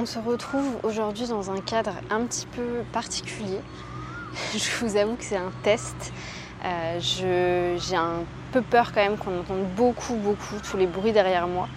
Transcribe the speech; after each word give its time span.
On 0.00 0.06
se 0.06 0.18
retrouve 0.18 0.78
aujourd'hui 0.82 1.26
dans 1.26 1.50
un 1.50 1.60
cadre 1.60 1.92
un 2.08 2.24
petit 2.24 2.46
peu 2.46 2.84
particulier. 2.90 3.60
Je 4.54 4.70
vous 4.80 4.96
avoue 4.96 5.14
que 5.14 5.24
c'est 5.24 5.36
un 5.36 5.52
test. 5.62 6.14
Euh, 6.64 6.98
j'ai 7.78 7.96
un 7.96 8.24
peu 8.50 8.62
peur 8.62 8.92
quand 8.94 9.02
même 9.02 9.18
qu'on 9.18 9.40
entende 9.40 9.66
beaucoup, 9.76 10.14
beaucoup 10.14 10.54
tous 10.62 10.78
les 10.78 10.86
bruits 10.86 11.12
derrière 11.12 11.46
moi. 11.46 11.68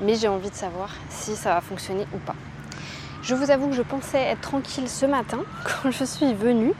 Mais 0.00 0.16
j'ai 0.16 0.26
envie 0.26 0.50
de 0.50 0.56
savoir 0.56 0.90
si 1.08 1.36
ça 1.36 1.54
va 1.54 1.60
fonctionner 1.60 2.04
ou 2.12 2.18
pas. 2.18 2.34
Je 3.22 3.36
vous 3.36 3.48
avoue 3.48 3.68
que 3.68 3.76
je 3.76 3.82
pensais 3.82 4.22
être 4.22 4.40
tranquille 4.40 4.88
ce 4.88 5.06
matin 5.06 5.38
quand 5.64 5.92
je 5.92 6.02
suis 6.02 6.34
venue. 6.34 6.72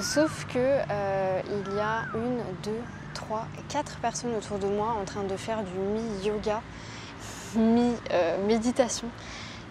Sauf 0.00 0.46
que 0.46 0.56
euh, 0.58 1.42
il 1.50 1.74
y 1.74 1.80
a 1.80 2.04
une, 2.14 2.38
deux, 2.62 2.80
trois, 3.12 3.46
quatre 3.68 3.98
personnes 3.98 4.34
autour 4.34 4.58
de 4.58 4.68
moi 4.68 4.96
en 4.98 5.04
train 5.04 5.24
de 5.24 5.36
faire 5.36 5.62
du 5.64 5.74
mi-yoga, 5.74 6.62
mi-méditation. 7.56 9.08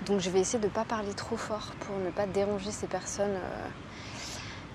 Donc 0.06 0.22
je 0.22 0.30
vais 0.30 0.40
essayer 0.40 0.60
de 0.60 0.66
ne 0.66 0.72
pas 0.72 0.86
parler 0.86 1.14
trop 1.14 1.38
fort 1.38 1.74
pour 1.82 1.98
ne 1.98 2.10
pas 2.10 2.26
déranger 2.26 2.72
ces 2.72 2.88
personnes 2.88 3.36
euh, 3.36 3.68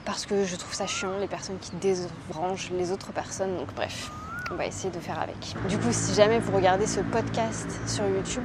parce 0.05 0.27
que 0.27 0.45
je 0.45 0.57
trouve 0.57 0.75
ça 0.75 0.87
chiant, 0.87 1.19
les 1.19 1.27
personnes 1.27 1.59
qui 1.59 1.73
dérangent 1.77 2.71
les 2.73 2.93
autres 2.93 3.13
personnes. 3.13 3.57
Donc 3.57 3.75
bref, 3.75 4.11
on 4.51 4.55
va 4.55 4.67
essayer 4.67 4.91
de 4.91 5.01
faire 5.01 5.19
avec. 5.19 5.55
Du 5.69 5.79
coup, 5.79 5.89
si 5.91 6.15
jamais 6.15 6.39
vous 6.39 6.55
regardez 6.55 6.87
ce 6.87 7.01
podcast 7.01 7.69
sur 7.87 8.07
YouTube, 8.07 8.45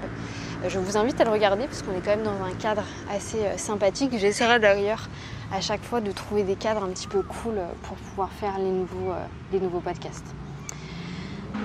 euh, 0.63 0.69
je 0.69 0.79
vous 0.79 0.97
invite 0.97 1.19
à 1.19 1.25
le 1.25 1.31
regarder 1.31 1.65
parce 1.65 1.81
qu'on 1.81 1.91
est 1.91 2.01
quand 2.01 2.15
même 2.15 2.23
dans 2.23 2.43
un 2.43 2.53
cadre 2.53 2.83
assez 3.13 3.45
euh, 3.45 3.57
sympathique. 3.57 4.17
J'essaierai 4.17 4.59
d'ailleurs 4.59 5.09
à 5.51 5.61
chaque 5.61 5.83
fois 5.83 5.99
de 5.99 6.11
trouver 6.11 6.43
des 6.43 6.55
cadres 6.55 6.83
un 6.83 6.89
petit 6.89 7.07
peu 7.07 7.23
cool 7.23 7.59
pour 7.83 7.97
pouvoir 7.97 8.31
faire 8.31 8.57
les 8.57 9.59
nouveaux 9.59 9.79
podcasts. 9.79 10.33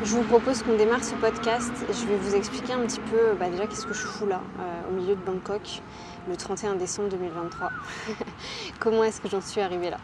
Je 0.02 0.16
vous 0.16 0.22
propose 0.24 0.62
qu'on 0.62 0.76
démarre 0.76 1.04
ce 1.04 1.14
podcast. 1.14 1.72
Je 1.88 2.06
vais 2.06 2.16
vous 2.16 2.34
expliquer 2.34 2.72
un 2.72 2.80
petit 2.80 3.00
peu 3.00 3.34
bah, 3.38 3.48
déjà 3.48 3.66
qu'est-ce 3.66 3.86
que 3.86 3.94
je 3.94 4.00
fous 4.00 4.26
là, 4.26 4.40
euh, 4.58 4.90
au 4.90 4.92
milieu 4.92 5.14
de 5.14 5.20
Bangkok, 5.20 5.82
le 6.28 6.36
31 6.36 6.74
décembre 6.74 7.08
2023. 7.10 7.70
Comment 8.80 9.04
est-ce 9.04 9.20
que 9.20 9.28
j'en 9.28 9.40
suis 9.40 9.60
arrivée 9.60 9.90
là? 9.90 9.98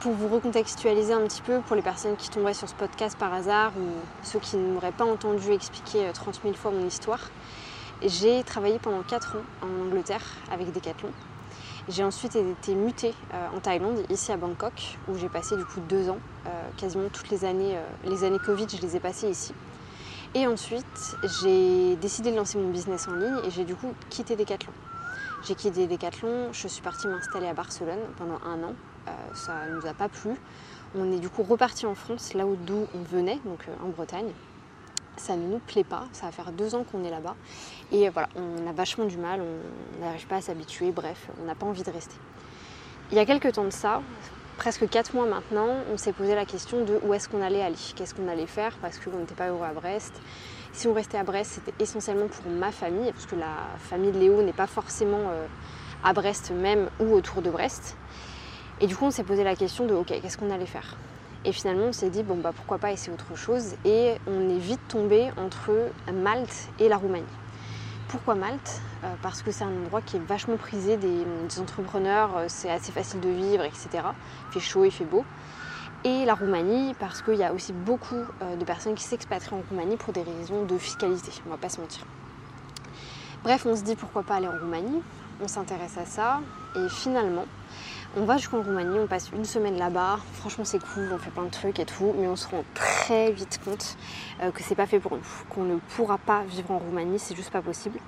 Pour 0.00 0.12
vous 0.12 0.28
recontextualiser 0.28 1.14
un 1.14 1.22
petit 1.22 1.42
peu, 1.42 1.60
pour 1.60 1.74
les 1.74 1.82
personnes 1.82 2.16
qui 2.16 2.28
tomberaient 2.28 2.54
sur 2.54 2.68
ce 2.68 2.74
podcast 2.74 3.16
par 3.18 3.32
hasard 3.32 3.72
ou 3.76 3.86
ceux 4.22 4.40
qui 4.40 4.56
ne 4.56 4.72
m'auraient 4.72 4.92
pas 4.92 5.06
entendu 5.06 5.52
expliquer 5.52 6.10
30 6.12 6.36
euh, 6.36 6.38
000 6.44 6.54
fois 6.54 6.70
mon 6.70 6.86
histoire, 6.86 7.30
j'ai 8.04 8.42
travaillé 8.44 8.78
pendant 8.78 9.02
4 9.02 9.36
ans 9.36 9.66
en 9.66 9.86
Angleterre 9.86 10.24
avec 10.50 10.72
Decathlon. 10.72 11.10
J'ai 11.88 12.04
ensuite 12.04 12.36
été 12.36 12.76
mutée 12.76 13.12
euh, 13.34 13.56
en 13.56 13.58
Thaïlande, 13.58 14.04
ici 14.08 14.30
à 14.30 14.36
Bangkok, 14.36 14.98
où 15.08 15.18
j'ai 15.18 15.28
passé 15.28 15.56
du 15.56 15.64
coup 15.64 15.80
deux 15.88 16.10
ans. 16.10 16.18
Euh, 16.46 16.50
quasiment 16.76 17.08
toutes 17.08 17.28
les 17.30 17.44
années, 17.44 17.76
euh, 17.76 17.84
les 18.04 18.22
années 18.22 18.38
Covid, 18.38 18.66
je 18.70 18.80
les 18.80 18.94
ai 18.94 19.00
passées 19.00 19.28
ici. 19.28 19.52
Et 20.34 20.46
ensuite, 20.46 21.16
j'ai 21.42 21.96
décidé 21.96 22.30
de 22.30 22.36
lancer 22.36 22.56
mon 22.56 22.70
business 22.70 23.08
en 23.08 23.14
ligne 23.14 23.36
et 23.44 23.50
j'ai 23.50 23.64
du 23.64 23.74
coup 23.74 23.92
quitté 24.10 24.36
Decathlon. 24.36 24.72
J'ai 25.44 25.56
quitté 25.56 25.88
Decathlon, 25.88 26.52
je 26.52 26.68
suis 26.68 26.82
partie 26.82 27.08
m'installer 27.08 27.48
à 27.48 27.52
Barcelone 27.52 27.98
pendant 28.16 28.38
un 28.46 28.62
an. 28.62 28.74
ça 29.34 29.66
ne 29.66 29.74
nous 29.74 29.86
a 29.86 29.92
pas 29.92 30.08
plu. 30.08 30.30
On 30.94 31.10
est 31.10 31.18
du 31.18 31.28
coup 31.28 31.42
reparti 31.42 31.84
en 31.84 31.96
France, 31.96 32.32
là 32.32 32.44
d'où 32.64 32.86
on 32.94 33.02
venait, 33.02 33.40
donc 33.44 33.66
en 33.84 33.88
Bretagne 33.88 34.30
ça 35.16 35.36
ne 35.36 35.46
nous 35.46 35.58
plaît 35.58 35.84
pas. 35.84 36.04
Ça 36.12 36.26
va 36.26 36.32
faire 36.32 36.52
deux 36.52 36.74
ans 36.74 36.84
qu'on 36.84 37.04
est 37.04 37.10
là-bas. 37.10 37.36
Et 37.92 38.08
voilà, 38.08 38.28
on 38.36 38.66
a 38.66 38.72
vachement 38.72 39.04
du 39.04 39.16
mal, 39.16 39.40
on 39.40 40.00
n'arrive 40.04 40.26
pas 40.26 40.36
à 40.36 40.40
s'habituer, 40.40 40.90
bref, 40.90 41.28
on 41.40 41.44
n'a 41.44 41.54
pas 41.54 41.66
envie 41.66 41.82
de 41.82 41.90
rester. 41.90 42.16
Il 43.10 43.16
y 43.16 43.20
a 43.20 43.26
quelques 43.26 43.52
temps 43.52 43.64
de 43.64 43.70
ça, 43.70 44.00
presque 44.56 44.88
quatre 44.88 45.14
mois 45.14 45.26
maintenant, 45.26 45.68
on 45.92 45.98
s'est 45.98 46.12
posé 46.12 46.34
la 46.34 46.46
question 46.46 46.84
de 46.84 46.98
où 47.02 47.12
est-ce 47.12 47.28
qu'on 47.28 47.42
allait 47.42 47.62
aller, 47.62 47.76
qu'est-ce 47.94 48.14
qu'on 48.14 48.28
allait 48.28 48.46
faire, 48.46 48.78
parce 48.80 48.98
qu'on 48.98 49.18
n'était 49.18 49.34
pas 49.34 49.48
heureux 49.48 49.66
à 49.66 49.72
Brest. 49.72 50.14
Si 50.72 50.88
on 50.88 50.94
restait 50.94 51.18
à 51.18 51.24
Brest, 51.24 51.52
c'était 51.52 51.82
essentiellement 51.82 52.28
pour 52.28 52.50
ma 52.50 52.72
famille, 52.72 53.12
parce 53.12 53.26
que 53.26 53.36
la 53.36 53.68
famille 53.78 54.12
de 54.12 54.18
Léo 54.18 54.42
n'est 54.42 54.54
pas 54.54 54.66
forcément 54.66 55.28
euh, 55.28 55.46
à 56.02 56.14
Brest 56.14 56.50
même 56.50 56.88
ou 57.00 57.12
autour 57.12 57.42
de 57.42 57.50
Brest. 57.50 57.96
Et 58.80 58.86
du 58.86 58.96
coup, 58.96 59.04
on 59.04 59.10
s'est 59.10 59.24
posé 59.24 59.44
la 59.44 59.54
question 59.54 59.86
de 59.86 59.94
ok, 59.94 60.06
qu'est-ce 60.06 60.38
qu'on 60.38 60.50
allait 60.50 60.64
faire? 60.64 60.96
Et 61.44 61.52
finalement, 61.52 61.86
on 61.86 61.92
s'est 61.92 62.10
dit, 62.10 62.22
bon, 62.22 62.36
bah, 62.36 62.52
pourquoi 62.54 62.78
pas 62.78 62.92
essayer 62.92 63.12
autre 63.12 63.36
chose 63.36 63.74
Et 63.84 64.14
on 64.26 64.48
est 64.48 64.58
vite 64.58 64.80
tombé 64.88 65.30
entre 65.36 65.72
Malte 66.12 66.68
et 66.78 66.88
la 66.88 66.96
Roumanie. 66.96 67.24
Pourquoi 68.08 68.34
Malte? 68.34 68.80
Euh, 69.04 69.14
Parce 69.22 69.42
que 69.42 69.50
c'est 69.50 69.64
un 69.64 69.76
endroit 69.84 70.02
qui 70.02 70.16
est 70.16 70.24
vachement 70.24 70.56
prisé 70.56 70.96
des, 70.96 71.24
entrepreneurs, 71.58 72.36
euh, 72.36 72.44
c'est 72.46 72.70
assez 72.70 72.92
facile 72.92 73.20
de 73.20 73.28
vivre, 73.28 73.64
etc. 73.64 73.88
Il 74.50 74.52
fait 74.52 74.60
chaud, 74.60 74.84
il 74.84 74.92
fait 74.92 75.04
beau. 75.04 75.24
Et 76.04 76.24
la 76.24 76.34
Roumanie, 76.34 76.94
parce 77.00 77.22
qu'il 77.22 77.36
y 77.36 77.44
a 77.44 77.52
aussi 77.52 77.72
beaucoup 77.72 78.14
euh, 78.14 78.56
de 78.56 78.64
personnes 78.64 78.94
qui 78.94 79.04
s'expatrient 79.04 79.54
en 79.54 79.62
Roumanie 79.68 79.96
pour 79.96 80.12
des 80.12 80.22
raisons 80.22 80.64
de 80.64 80.78
fiscalité, 80.78 81.32
on 81.46 81.50
va 81.50 81.56
pas 81.56 81.68
se 81.68 81.80
mentir. 81.80 82.04
Bref, 83.42 83.66
on 83.66 83.74
se 83.74 83.82
dit 83.82 83.96
pourquoi 83.96 84.22
pas 84.22 84.36
aller 84.36 84.48
en 84.48 84.58
Roumanie, 84.58 85.02
on 85.42 85.48
s'intéresse 85.48 85.98
à 85.98 86.04
ça, 86.04 86.40
et 86.76 86.88
finalement, 86.88 87.46
on 88.16 88.24
va 88.24 88.36
jusqu'en 88.36 88.62
Roumanie, 88.62 88.98
on 88.98 89.06
passe 89.06 89.30
une 89.34 89.44
semaine 89.44 89.78
là-bas. 89.78 90.18
Franchement, 90.34 90.64
c'est 90.64 90.78
cool, 90.78 91.10
on 91.12 91.18
fait 91.18 91.30
plein 91.30 91.44
de 91.44 91.50
trucs 91.50 91.78
et 91.78 91.86
tout, 91.86 92.14
mais 92.18 92.26
on 92.26 92.36
se 92.36 92.46
rend 92.48 92.64
très 92.74 93.32
vite 93.32 93.60
compte 93.64 93.96
euh, 94.42 94.50
que 94.50 94.62
c'est 94.62 94.74
pas 94.74 94.86
fait 94.86 95.00
pour 95.00 95.12
nous, 95.12 95.22
qu'on 95.48 95.64
ne 95.64 95.76
pourra 95.96 96.18
pas 96.18 96.42
vivre 96.44 96.70
en 96.70 96.78
Roumanie, 96.78 97.18
c'est 97.18 97.34
juste 97.34 97.50
pas 97.50 97.62
possible. 97.62 97.98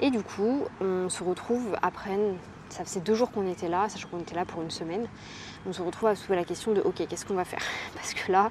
Et 0.00 0.10
du 0.10 0.22
coup, 0.22 0.64
on 0.80 1.08
se 1.08 1.22
retrouve 1.22 1.76
après 1.82 2.18
ça 2.70 2.84
faisait 2.84 3.00
deux 3.00 3.14
jours 3.14 3.30
qu'on 3.30 3.46
était 3.50 3.68
là, 3.68 3.88
sachant 3.88 4.08
qu'on 4.08 4.20
était 4.20 4.34
là 4.34 4.44
pour 4.44 4.62
une 4.62 4.70
semaine. 4.70 5.06
On 5.66 5.72
se 5.72 5.82
retrouve 5.82 6.08
à 6.08 6.14
se 6.14 6.22
poser 6.26 6.36
la 6.36 6.44
question 6.44 6.72
de 6.72 6.80
ok, 6.80 7.06
qu'est-ce 7.06 7.26
qu'on 7.26 7.34
va 7.34 7.44
faire? 7.44 7.60
Parce 7.94 8.14
que 8.14 8.32
là, 8.32 8.50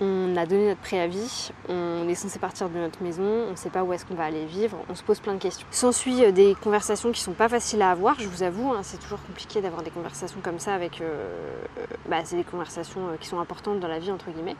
on 0.00 0.36
a 0.36 0.46
donné 0.46 0.68
notre 0.68 0.80
préavis, 0.80 1.50
on 1.68 2.08
est 2.08 2.14
censé 2.14 2.38
partir 2.38 2.68
de 2.68 2.78
notre 2.78 3.02
maison, 3.02 3.24
on 3.48 3.50
ne 3.50 3.56
sait 3.56 3.70
pas 3.70 3.84
où 3.84 3.92
est-ce 3.92 4.06
qu'on 4.06 4.14
va 4.14 4.24
aller 4.24 4.46
vivre, 4.46 4.78
on 4.88 4.94
se 4.94 5.02
pose 5.02 5.20
plein 5.20 5.34
de 5.34 5.38
questions. 5.38 5.66
S'ensuit 5.70 6.24
euh, 6.24 6.32
des 6.32 6.54
conversations 6.54 7.12
qui 7.12 7.20
sont 7.20 7.32
pas 7.32 7.48
faciles 7.48 7.82
à 7.82 7.90
avoir, 7.90 8.18
je 8.18 8.28
vous 8.28 8.42
avoue, 8.42 8.72
hein, 8.72 8.80
c'est 8.82 8.98
toujours 8.98 9.22
compliqué 9.22 9.60
d'avoir 9.60 9.82
des 9.82 9.90
conversations 9.90 10.40
comme 10.42 10.58
ça 10.58 10.74
avec. 10.74 11.00
Euh, 11.00 11.56
euh, 11.78 11.86
bah, 12.08 12.20
c'est 12.24 12.36
des 12.36 12.44
conversations 12.44 13.00
qui 13.20 13.28
sont 13.28 13.40
importantes 13.40 13.80
dans 13.80 13.88
la 13.88 13.98
vie, 13.98 14.10
entre 14.10 14.30
guillemets. 14.30 14.56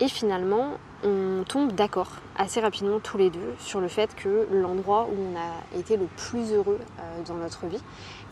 Et 0.00 0.08
finalement, 0.08 0.78
on 1.04 1.44
tombe 1.46 1.72
d'accord 1.72 2.10
assez 2.36 2.60
rapidement 2.60 2.98
tous 2.98 3.16
les 3.16 3.30
deux 3.30 3.54
sur 3.58 3.80
le 3.80 3.86
fait 3.86 4.14
que 4.16 4.48
l'endroit 4.50 5.06
où 5.08 5.14
on 5.14 5.36
a 5.36 5.78
été 5.78 5.96
le 5.96 6.06
plus 6.16 6.52
heureux 6.52 6.80
euh, 6.98 7.22
dans 7.26 7.34
notre 7.34 7.66
vie, 7.66 7.82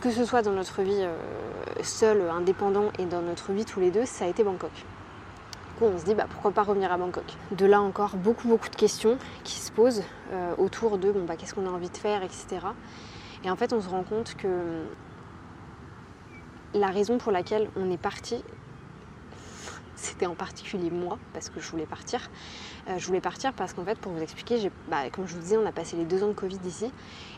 que 0.01 0.11
ce 0.11 0.25
soit 0.25 0.43
dans 0.43 0.51
notre 0.51 0.83
vie 0.83 1.03
euh, 1.03 1.15
seul, 1.83 2.29
indépendant 2.31 2.91
et 2.99 3.05
dans 3.05 3.23
notre 3.23 3.53
vie 3.53 3.65
tous 3.65 3.79
les 3.79 3.93
deux, 3.93 4.05
ça 4.07 4.25
a 4.25 4.29
été 4.29 4.43
Bangkok. 4.43 4.73
Du 4.73 5.79
coup, 5.79 5.85
on 5.85 5.99
se 5.99 6.05
dit 6.05 6.15
bah, 6.15 6.27
pourquoi 6.29 6.51
pas 6.51 6.65
revenir 6.65 6.91
à 6.91 6.97
Bangkok? 6.97 7.37
De 7.53 7.67
là 7.67 7.81
encore, 7.81 8.17
beaucoup 8.17 8.49
beaucoup 8.49 8.69
de 8.69 8.77
questions 8.77 9.17
qui 9.45 9.61
se 9.61 9.71
posent 9.71 10.03
euh, 10.33 10.55
autour 10.59 10.99
de 10.99 11.13
bon, 11.13 11.25
bah, 11.25 11.37
qu'est-ce 11.37 11.55
qu'on 11.55 11.67
a 11.67 11.71
envie 11.71 11.91
de 11.91 11.97
faire, 11.97 12.25
etc. 12.25 12.59
Et 13.45 13.51
en 13.51 13.57
fait, 13.57 13.73
on 13.73 13.81
se 13.81 13.89
rend 13.89 14.03
compte 14.03 14.35
que 14.35 14.49
la 16.75 16.89
raison 16.89 17.19
pour 17.19 17.31
laquelle 17.31 17.69
on 17.77 17.91
est 17.91 18.01
parti, 18.01 18.43
c'était 20.03 20.27
en 20.27 20.35
particulier 20.35 20.91
moi, 20.91 21.19
parce 21.33 21.49
que 21.49 21.61
je 21.61 21.71
voulais 21.71 21.87
partir. 21.87 22.31
Euh, 22.89 22.99
je 22.99 23.07
voulais 23.07 23.21
partir 23.21 23.53
parce 23.53 23.73
qu'en 23.73 23.85
fait, 23.85 23.99
pour 23.99 24.13
vous 24.13 24.21
expliquer, 24.21 24.71
bah, 24.91 25.09
comme 25.11 25.27
je 25.27 25.35
vous 25.35 25.41
disais, 25.41 25.57
on 25.57 25.65
a 25.65 25.73
passé 25.73 25.97
les 25.97 26.05
deux 26.05 26.25
ans 26.25 26.29
de 26.29 26.33
Covid 26.33 26.59
ici. 26.67 26.91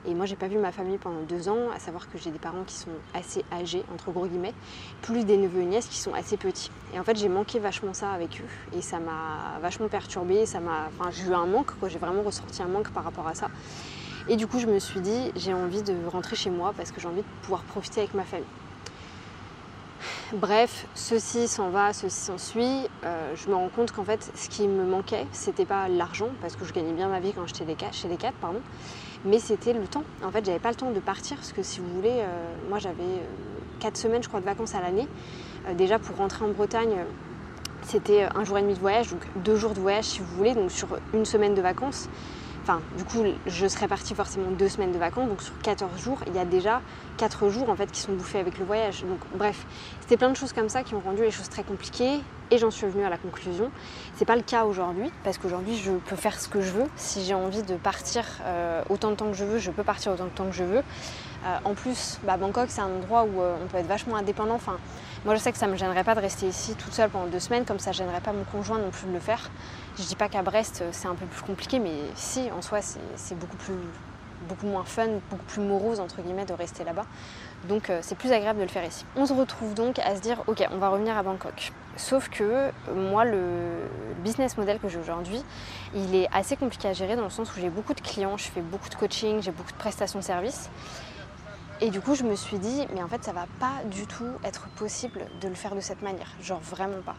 Et 0.07 0.15
moi, 0.15 0.25
j'ai 0.27 0.37
pas 0.37 0.49
vu 0.49 0.59
ma 0.59 0.73
famille 0.73 0.99
pendant 0.99 1.21
deux 1.23 1.49
ans, 1.49 1.71
à 1.75 1.79
savoir 1.79 2.11
que 2.11 2.17
j'ai 2.19 2.31
des 2.31 2.39
parents 2.39 2.65
qui 2.65 2.75
sont 2.75 2.91
assez 3.13 3.45
âgés, 3.53 3.85
entre 3.93 4.11
gros 4.11 4.27
guillemets, 4.27 4.55
plus 5.03 5.25
des 5.25 5.37
neveux 5.37 5.61
et 5.61 5.67
nièces 5.67 5.87
qui 5.87 5.99
sont 5.99 6.15
assez 6.15 6.37
petits. 6.37 6.71
Et 6.95 6.99
en 6.99 7.05
fait, 7.05 7.17
j'ai 7.17 7.29
manqué 7.29 7.59
vachement 7.59 7.93
ça 7.93 8.11
avec 8.11 8.41
eux. 8.41 8.77
Et 8.77 8.81
ça 8.81 8.99
m'a 8.99 9.59
vachement 9.61 9.89
perturbée. 9.89 10.47
Ça 10.47 10.61
m'a... 10.61 10.89
Enfin, 10.99 11.11
j'ai 11.11 11.31
eu 11.31 11.35
un 11.35 11.47
manque. 11.47 11.71
J'ai 11.87 11.99
vraiment 11.99 12.23
ressenti 12.23 12.63
un 12.63 12.69
manque 12.69 12.91
par 12.91 13.05
rapport 13.05 13.29
à 13.29 13.35
ça. 13.35 13.51
Et 14.27 14.37
du 14.37 14.47
coup, 14.47 14.59
je 14.59 14.67
me 14.67 14.79
suis 14.79 15.01
dit, 15.01 15.33
j'ai 15.37 15.53
envie 15.53 15.83
de 15.83 15.95
rentrer 16.07 16.35
chez 16.35 16.49
moi 16.49 16.73
parce 16.75 16.91
que 16.93 17.01
j'ai 17.01 17.09
envie 17.09 17.21
de 17.21 17.27
pouvoir 17.43 17.63
profiter 17.65 18.01
avec 18.01 18.15
ma 18.15 18.25
famille. 18.25 18.47
Bref, 20.33 20.87
ceci 20.95 21.49
s'en 21.49 21.69
va, 21.69 21.93
ceci 21.93 22.19
s'ensuit. 22.19 22.89
Euh, 23.05 23.35
je 23.37 23.51
me 23.51 23.55
rends 23.55 23.69
compte 23.69 23.93
qu'en 23.93 24.05
fait, 24.05 24.33
ce 24.35 24.49
qui 24.49 24.67
me 24.67 24.85
manquait, 24.85 25.27
c'était 25.33 25.67
pas 25.67 25.87
l'argent, 25.89 26.31
parce 26.41 26.57
que 26.57 26.65
je 26.65 26.73
gagnais 26.73 26.95
bien 26.95 27.09
ma 27.09 27.21
vie 27.21 27.35
quand 27.35 27.47
j'étais 27.47 27.67
chez 27.93 28.09
les 28.09 28.17
4, 28.17 28.35
pardon, 28.37 28.61
mais 29.27 29.39
c'était 29.39 29.75
le 29.75 29.87
temps. 29.87 30.03
En 30.25 30.31
fait, 30.31 30.45
j'avais 30.45 30.59
pas 30.59 30.71
le 30.71 30.77
temps 30.77 30.91
de 30.91 31.01
partir, 31.01 31.37
parce 31.37 31.53
que 31.53 31.63
si 31.63 31.81
vous 31.81 31.89
voulez, 31.95 32.21
euh, 32.21 32.55
moi 32.71 32.79
j'avais 32.79 33.05
4 33.81 33.95
euh, 33.95 34.01
semaines, 34.01 34.23
je 34.23 34.29
crois, 34.29 34.41
de 34.41 34.47
vacances 34.47 34.75
à 34.75 34.81
l'année. 34.81 35.07
déjà, 35.77 35.99
pour 35.99 36.17
rentrer 36.17 36.47
en 36.47 36.49
Bretagne, 36.49 37.05
c'était 37.83 38.27
un 38.35 38.45
jour 38.45 38.57
et 38.57 38.63
demi 38.63 38.75
de 38.75 38.81
voyage, 38.81 39.11
donc 39.11 39.21
deux 39.37 39.57
jours 39.57 39.75
de 39.75 39.81
voyage 39.81 40.05
si 40.05 40.21
vous 40.21 40.37
voulez, 40.37 40.55
donc 40.55 40.71
sur 40.71 40.89
une 41.13 41.27
semaine 41.27 41.55
de 41.55 41.61
vacances. 41.61 42.09
Enfin, 42.67 42.81
du 42.97 43.05
coup, 43.05 43.23
je 43.45 43.67
serais 43.67 43.89
partie 43.89 44.15
forcément 44.15 44.51
deux 44.51 44.71
semaines 44.71 44.93
de 44.93 44.99
vacances, 44.99 45.29
donc 45.29 45.43
sur 45.43 45.53
14 45.59 46.01
jours, 46.01 46.25
il 46.27 46.35
y 46.35 46.39
a 46.39 46.47
déjà 46.47 46.81
4 47.19 47.51
jours 47.51 47.69
en 47.69 47.77
fait 47.77 47.93
qui 47.93 48.01
sont 48.01 48.15
bouffés 48.15 48.39
avec 48.39 48.59
le 48.59 48.65
voyage. 48.65 49.03
Donc 49.03 49.21
bref, 49.35 49.67
c'était 50.01 50.17
plein 50.17 50.31
de 50.31 50.37
choses 50.37 50.55
comme 50.55 50.71
ça 50.71 50.83
qui 50.83 50.95
ont 50.95 51.01
rendu 51.01 51.21
les 51.21 51.31
choses 51.31 51.51
très 51.51 51.63
compliquées 51.63 52.23
et 52.51 52.59
j'en 52.59 52.71
suis 52.71 52.87
venue 52.87 53.05
à 53.05 53.11
la 53.11 53.19
conclusion. 53.19 53.71
C'est 54.17 54.25
pas 54.25 54.37
le 54.37 54.43
cas 54.43 54.65
aujourd'hui 54.65 55.11
parce 55.23 55.39
qu'aujourd'hui 55.39 55.77
je 55.77 55.93
peux 55.93 56.17
faire 56.17 56.39
ce 56.39 56.49
que 56.49 56.61
je 56.61 56.71
veux. 56.71 56.87
Si 56.97 57.25
j'ai 57.25 57.35
envie 57.35 57.63
de 57.63 57.75
partir 57.75 58.25
euh, 58.45 58.83
autant 58.89 59.11
de 59.11 59.17
temps 59.17 59.31
que 59.31 59.37
je 59.37 59.45
veux, 59.45 59.59
je 59.59 59.71
peux 59.71 59.83
partir 59.83 60.13
autant 60.13 60.25
de 60.25 60.31
temps 60.31 60.47
que 60.47 60.53
je 60.53 60.65
veux. 60.65 60.83
Euh, 61.47 61.59
en 61.65 61.75
plus, 61.75 62.19
bah, 62.25 62.37
Bangkok 62.37 62.67
c'est 62.69 62.81
un 62.81 62.91
endroit 62.91 63.25
où 63.25 63.41
euh, 63.41 63.57
on 63.63 63.67
peut 63.67 63.79
être 63.79 63.87
vachement 63.87 64.17
indépendant. 64.17 64.55
Enfin, 64.55 64.79
moi 65.25 65.35
je 65.35 65.41
sais 65.41 65.53
que 65.53 65.59
ça 65.59 65.67
me 65.67 65.77
gênerait 65.77 66.05
pas 66.05 66.15
de 66.15 66.21
rester 66.21 66.47
ici 66.47 66.75
toute 66.75 66.93
seule 66.93 67.11
pendant 67.11 67.27
deux 67.27 67.41
semaines, 67.41 67.65
comme 67.65 67.79
ça 67.79 67.91
ne 67.91 67.95
gênerait 67.95 68.21
pas 68.21 68.33
mon 68.33 68.45
conjoint 68.45 68.79
non 68.79 68.91
plus 68.91 69.07
de 69.07 69.13
le 69.13 69.21
faire. 69.21 69.51
Je 69.99 70.03
dis 70.03 70.17
pas 70.17 70.29
qu'à 70.29 70.43
Brest 70.43 70.85
c'est 70.93 71.09
un 71.09 71.15
peu 71.15 71.27
plus 71.27 71.43
compliqué, 71.43 71.79
mais 71.79 71.95
si 72.15 72.51
en 72.57 72.63
soi 72.63 72.81
c'est 72.83 73.39
beaucoup 73.39 73.57
beaucoup 74.49 74.67
moins 74.67 74.85
fun, 74.85 75.07
beaucoup 75.31 75.45
plus 75.45 75.63
morose 75.63 76.01
entre 76.01 76.21
guillemets 76.23 76.45
de 76.45 76.53
rester 76.53 76.85
là-bas. 76.85 77.07
Donc 77.69 77.89
euh, 77.89 78.01
c'est 78.03 78.15
plus 78.15 78.31
agréable 78.33 78.59
de 78.59 78.65
le 78.65 78.71
faire 78.71 78.85
ici. 78.85 79.05
On 79.17 79.27
se 79.27 79.33
retrouve 79.33 79.75
donc 79.75 79.99
à 79.99 80.15
se 80.17 80.21
dire 80.21 80.43
ok 80.47 80.67
on 80.71 80.79
va 80.79 80.89
revenir 80.91 81.17
à 81.17 81.23
Bangkok. 81.23 81.73
Sauf 81.97 82.29
que 82.29 82.43
euh, 82.43 82.71
moi 82.95 83.25
le 83.25 83.41
business 84.23 84.59
model 84.59 84.79
que 84.79 84.89
j'ai 84.89 84.99
aujourd'hui 84.99 85.43
il 85.95 86.15
est 86.15 86.29
assez 86.33 86.57
compliqué 86.57 86.89
à 86.89 86.93
gérer 86.93 87.17
dans 87.17 87.25
le 87.25 87.31
sens 87.31 87.51
où 87.57 87.61
j'ai 87.61 87.71
beaucoup 87.71 87.95
de 87.95 88.01
clients, 88.01 88.37
je 88.37 88.45
fais 88.45 88.61
beaucoup 88.61 88.89
de 88.89 88.95
coaching, 88.95 89.43
j'ai 89.43 89.51
beaucoup 89.51 89.73
de 89.73 89.79
prestations 89.79 90.19
de 90.19 90.25
services. 90.25 90.69
Et 91.81 91.91
du 91.91 92.01
coup 92.01 92.15
je 92.15 92.25
me 92.25 92.37
suis 92.37 92.59
dit 92.59 92.87
mais 92.95 93.03
en 93.03 93.09
fait 93.09 93.25
ça 93.25 93.33
va 93.33 93.47
pas 93.59 93.83
du 93.91 94.07
tout 94.07 94.29
être 94.45 94.69
possible 94.77 95.21
de 95.41 95.49
le 95.49 95.55
faire 95.55 95.75
de 95.75 95.81
cette 95.81 96.03
manière. 96.03 96.29
Genre 96.43 96.61
vraiment 96.61 97.01
pas. 97.05 97.17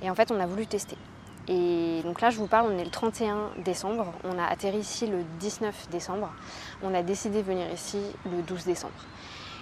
Et 0.00 0.10
en 0.10 0.14
fait 0.14 0.30
on 0.30 0.38
a 0.38 0.46
voulu 0.46 0.66
tester. 0.66 0.96
Et 1.48 2.02
donc 2.04 2.20
là, 2.20 2.30
je 2.30 2.38
vous 2.38 2.46
parle, 2.46 2.70
on 2.72 2.78
est 2.78 2.84
le 2.84 2.90
31 2.90 3.50
décembre. 3.64 4.12
On 4.22 4.38
a 4.38 4.44
atterri 4.44 4.78
ici 4.78 5.08
le 5.08 5.24
19 5.40 5.88
décembre. 5.90 6.30
On 6.84 6.94
a 6.94 7.02
décidé 7.02 7.42
de 7.42 7.46
venir 7.48 7.66
ici 7.72 7.98
le 8.26 8.42
12 8.42 8.64
décembre. 8.64 8.94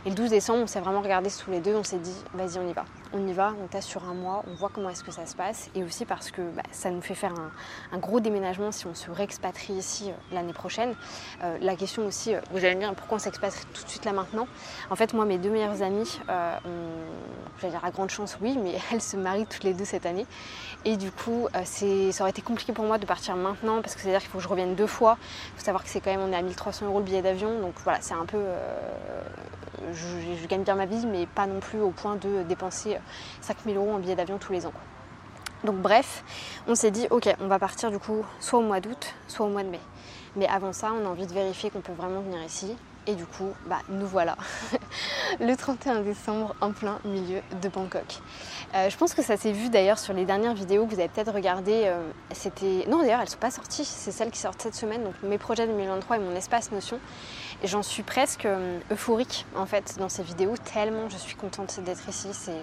Et 0.07 0.09
le 0.09 0.15
12 0.15 0.31
décembre, 0.31 0.61
on 0.63 0.67
s'est 0.67 0.81
vraiment 0.81 1.03
regardé 1.03 1.29
sous 1.29 1.51
les 1.51 1.61
deux, 1.61 1.75
on 1.77 1.85
s'est 1.85 1.99
dit, 1.99 2.15
vas-y, 2.33 2.59
on 2.59 2.67
y 2.67 2.73
va. 2.73 2.87
On 3.13 3.27
y 3.27 3.35
va, 3.35 3.53
on 3.63 3.67
teste 3.67 3.87
sur 3.87 4.03
un 4.05 4.15
mois, 4.15 4.43
on 4.51 4.55
voit 4.55 4.71
comment 4.73 4.89
est-ce 4.89 5.05
que 5.05 5.13
ça 5.13 5.27
se 5.27 5.37
passe. 5.37 5.69
Et 5.75 5.85
aussi 5.85 6.07
parce 6.07 6.31
que 6.31 6.41
bah, 6.41 6.63
ça 6.73 6.91
nous 6.91 7.03
fait 7.03 7.15
faire 7.15 7.35
un, 7.93 7.99
gros 7.99 8.19
déménagement 8.19 8.73
si 8.73 8.87
on 8.87 8.95
se 8.95 9.11
réexpatrie 9.11 9.75
ici 9.75 10.11
euh, 10.11 10.15
l'année 10.33 10.55
prochaine. 10.55 10.95
Euh, 11.45 11.59
la 11.61 11.77
question 11.77 12.07
aussi, 12.07 12.35
euh, 12.35 12.41
vous 12.51 12.65
allez 12.65 12.77
me 12.77 12.81
dire, 12.81 12.95
pourquoi 12.95 13.17
on 13.17 13.19
s'expatrie 13.19 13.67
tout 13.75 13.85
de 13.85 13.89
suite 13.91 14.07
là 14.07 14.13
maintenant? 14.13 14.49
En 14.89 14.97
fait, 14.97 15.13
moi, 15.13 15.27
mes 15.27 15.37
deux 15.37 15.51
meilleures 15.51 15.83
amies, 15.83 16.19
j'allais 17.61 17.73
dire 17.73 17.85
à 17.85 17.91
grande 17.91 18.09
chance, 18.09 18.39
oui, 18.41 18.59
mais 18.63 18.77
elles 18.93 19.03
se 19.03 19.19
marient 19.19 19.47
toutes 19.47 19.65
les 19.65 19.75
deux 19.75 19.85
cette 19.85 20.07
année. 20.07 20.27
Et 20.87 20.97
du 20.97 21.13
coup, 21.13 21.47
ça 21.63 22.23
aurait 22.23 22.31
été 22.31 22.41
compliqué 22.41 22.73
pour 22.73 22.87
moi 22.87 22.97
de 22.97 23.05
partir 23.05 23.37
maintenant 23.37 23.83
parce 23.83 23.97
que 23.97 24.01
c'est-à-dire 24.01 24.21
qu'il 24.21 24.31
faut 24.31 24.39
que 24.39 24.45
je 24.45 24.49
revienne 24.49 24.75
deux 24.75 24.87
fois. 24.87 25.19
Il 25.55 25.59
faut 25.59 25.65
savoir 25.67 25.85
que 25.85 25.91
c'est 25.91 26.01
quand 26.01 26.11
même, 26.11 26.23
on 26.23 26.33
est 26.33 26.37
à 26.37 26.43
1300 26.43 26.87
euros 26.87 27.01
le 27.01 27.05
billet 27.05 27.21
d'avion. 27.21 27.61
Donc 27.61 27.75
voilà, 27.85 28.01
c'est 28.01 28.15
un 28.15 28.25
peu 28.25 28.39
je, 29.93 30.47
gagne 30.47 30.63
bien 30.63 30.75
ma 30.75 30.87
vie, 30.87 31.07
mais 31.07 31.27
pas 31.27 31.47
non 31.47 31.61
plus 31.61 31.81
au 31.81 31.91
point 31.91 32.17
de 32.17 32.43
dépenser 32.43 32.99
5000 33.41 33.77
euros 33.77 33.93
en 33.93 33.99
billet 33.99 34.17
d'avion 34.17 34.39
tous 34.39 34.53
les 34.53 34.67
ans. 34.67 34.73
Donc 35.65 35.77
bref, 35.77 36.25
on 36.67 36.75
s'est 36.75 36.91
dit, 36.91 37.07
ok, 37.11 37.35
on 37.41 37.47
va 37.47 37.59
partir 37.59 37.91
du 37.91 37.99
coup 37.99 38.25
soit 38.41 38.59
au 38.59 38.63
mois 38.63 38.81
d'août, 38.81 39.15
soit 39.29 39.47
au 39.47 39.51
mois 39.51 39.63
de 39.63 39.69
mai. 39.69 39.81
Mais 40.37 40.47
avant 40.47 40.73
ça, 40.73 40.93
on 40.93 41.05
a 41.05 41.09
envie 41.09 41.27
de 41.27 41.33
vérifier 41.33 41.71
qu'on 41.71 41.81
peut 41.81 41.93
vraiment 41.93 42.21
venir 42.21 42.43
ici. 42.43 42.77
Et 43.11 43.17
du 43.17 43.27
coup, 43.27 43.53
bah, 43.67 43.81
nous 43.89 44.07
voilà 44.07 44.37
le 45.41 45.57
31 45.57 46.03
décembre 46.03 46.55
en 46.61 46.71
plein 46.71 47.01
milieu 47.05 47.41
de 47.61 47.69
Bangkok. 47.69 48.21
Euh, 48.77 48.89
je 48.89 48.97
pense 48.97 49.15
que 49.15 49.23
ça 49.23 49.37
s'est 49.37 49.51
vu 49.51 49.69
d'ailleurs 49.69 49.99
sur 49.99 50.15
les 50.15 50.25
dernières 50.25 50.55
vidéos 50.55 50.87
que 50.87 50.95
vous 50.95 51.01
avez 51.01 51.09
peut-être 51.09 51.33
regardées. 51.33 51.83
Euh, 51.87 52.09
c'était 52.31 52.87
non 52.89 53.01
d'ailleurs 53.01 53.21
elles 53.21 53.29
sont 53.29 53.37
pas 53.37 53.51
sorties, 53.51 53.85
c'est 53.85 54.13
celles 54.13 54.31
qui 54.31 54.39
sortent 54.39 54.63
cette 54.63 54.77
semaine. 54.77 55.03
Donc 55.03 55.15
mes 55.25 55.39
projets 55.39 55.67
2023 55.67 56.19
et 56.19 56.21
mon 56.21 56.37
espace 56.37 56.71
Notion. 56.71 57.01
J'en 57.65 57.83
suis 57.83 58.05
presque 58.05 58.47
euh, 58.47 58.79
euphorique 58.93 59.45
en 59.57 59.67
fait 59.67 59.97
dans 59.99 60.09
ces 60.09 60.23
vidéos 60.23 60.55
tellement 60.73 61.09
je 61.09 61.17
suis 61.17 61.35
contente 61.35 61.81
d'être 61.81 62.09
ici. 62.09 62.29
C'est 62.33 62.63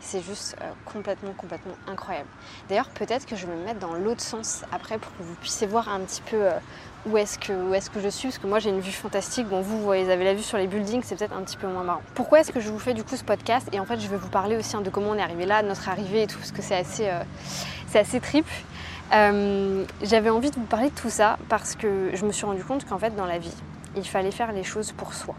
c'est 0.00 0.20
juste 0.20 0.56
complètement, 0.84 1.32
complètement 1.32 1.74
incroyable. 1.86 2.28
D'ailleurs, 2.68 2.88
peut-être 2.90 3.26
que 3.26 3.36
je 3.36 3.46
vais 3.46 3.54
me 3.54 3.64
mettre 3.64 3.80
dans 3.80 3.94
l'autre 3.94 4.20
sens 4.20 4.64
après 4.72 4.98
pour 4.98 5.10
que 5.16 5.22
vous 5.22 5.34
puissiez 5.34 5.66
voir 5.66 5.88
un 5.88 6.00
petit 6.00 6.22
peu 6.22 6.48
où 7.06 7.16
est-ce 7.16 7.38
que, 7.38 8.00
je 8.00 8.08
suis, 8.08 8.28
parce 8.28 8.38
que 8.38 8.46
moi 8.46 8.58
j'ai 8.58 8.70
une 8.70 8.80
vue 8.80 8.92
fantastique. 8.92 9.46
Bon, 9.48 9.60
vous, 9.60 9.80
vous 9.80 9.90
avez 9.90 10.24
la 10.24 10.34
vue 10.34 10.42
sur 10.42 10.58
les 10.58 10.66
buildings, 10.66 11.02
c'est 11.04 11.16
peut-être 11.16 11.36
un 11.36 11.42
petit 11.42 11.56
peu 11.56 11.68
moins 11.68 11.84
marrant. 11.84 12.02
Pourquoi 12.14 12.40
est-ce 12.40 12.52
que 12.52 12.60
je 12.60 12.68
vous 12.68 12.78
fais 12.78 12.94
du 12.94 13.04
coup 13.04 13.16
ce 13.16 13.24
podcast? 13.24 13.68
Et 13.72 13.80
en 13.80 13.84
fait, 13.84 13.98
je 14.00 14.08
vais 14.08 14.16
vous 14.16 14.28
parler 14.28 14.56
aussi 14.56 14.76
hein, 14.76 14.80
de 14.80 14.90
comment 14.90 15.10
on 15.10 15.14
est 15.14 15.22
arrivé 15.22 15.46
là, 15.46 15.62
notre 15.62 15.88
arrivée 15.88 16.22
et 16.22 16.26
tout, 16.26 16.38
parce 16.38 16.52
que 16.52 16.62
c'est 16.62 16.76
assez, 16.76 17.08
euh, 17.08 17.22
assez 17.94 18.20
trip. 18.20 18.46
Euh, 19.12 19.84
j'avais 20.02 20.30
envie 20.30 20.50
de 20.50 20.56
vous 20.56 20.64
parler 20.64 20.90
de 20.90 20.94
tout 20.94 21.10
ça 21.10 21.38
parce 21.48 21.76
que 21.76 22.10
je 22.12 22.24
me 22.26 22.32
suis 22.32 22.44
rendu 22.44 22.64
compte 22.64 22.84
qu'en 22.84 22.98
fait, 22.98 23.14
dans 23.14 23.26
la 23.26 23.38
vie, 23.38 23.54
il 23.96 24.06
fallait 24.06 24.32
faire 24.32 24.50
les 24.52 24.64
choses 24.64 24.92
pour 24.92 25.14
soi. 25.14 25.36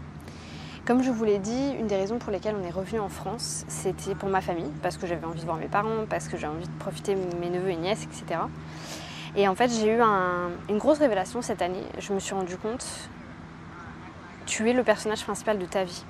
Comme 0.88 1.02
je 1.02 1.10
vous 1.10 1.24
l'ai 1.24 1.38
dit, 1.38 1.74
une 1.78 1.86
des 1.86 1.96
raisons 1.96 2.16
pour 2.16 2.32
lesquelles 2.32 2.56
on 2.58 2.66
est 2.66 2.70
revenu 2.70 2.98
en 2.98 3.10
France, 3.10 3.66
c'était 3.68 4.14
pour 4.14 4.30
ma 4.30 4.40
famille, 4.40 4.72
parce 4.82 4.96
que 4.96 5.06
j'avais 5.06 5.26
envie 5.26 5.40
de 5.40 5.44
voir 5.44 5.58
mes 5.58 5.66
parents, 5.66 6.06
parce 6.08 6.28
que 6.28 6.38
j'avais 6.38 6.54
envie 6.54 6.66
de 6.66 6.78
profiter 6.78 7.14
de 7.14 7.36
mes 7.38 7.50
neveux 7.50 7.68
et 7.68 7.76
nièces, 7.76 8.04
etc. 8.04 8.40
Et 9.36 9.46
en 9.46 9.54
fait, 9.54 9.68
j'ai 9.68 9.92
eu 9.92 10.00
une 10.00 10.78
grosse 10.78 11.00
révélation 11.00 11.42
cette 11.42 11.60
année. 11.60 11.82
Je 11.98 12.14
me 12.14 12.18
suis 12.18 12.34
rendu 12.34 12.56
compte, 12.56 12.86
tu 14.46 14.70
es 14.70 14.72
le 14.72 14.82
personnage 14.82 15.22
principal 15.24 15.58
de 15.58 15.66
ta 15.66 15.84
vie. 15.84 16.04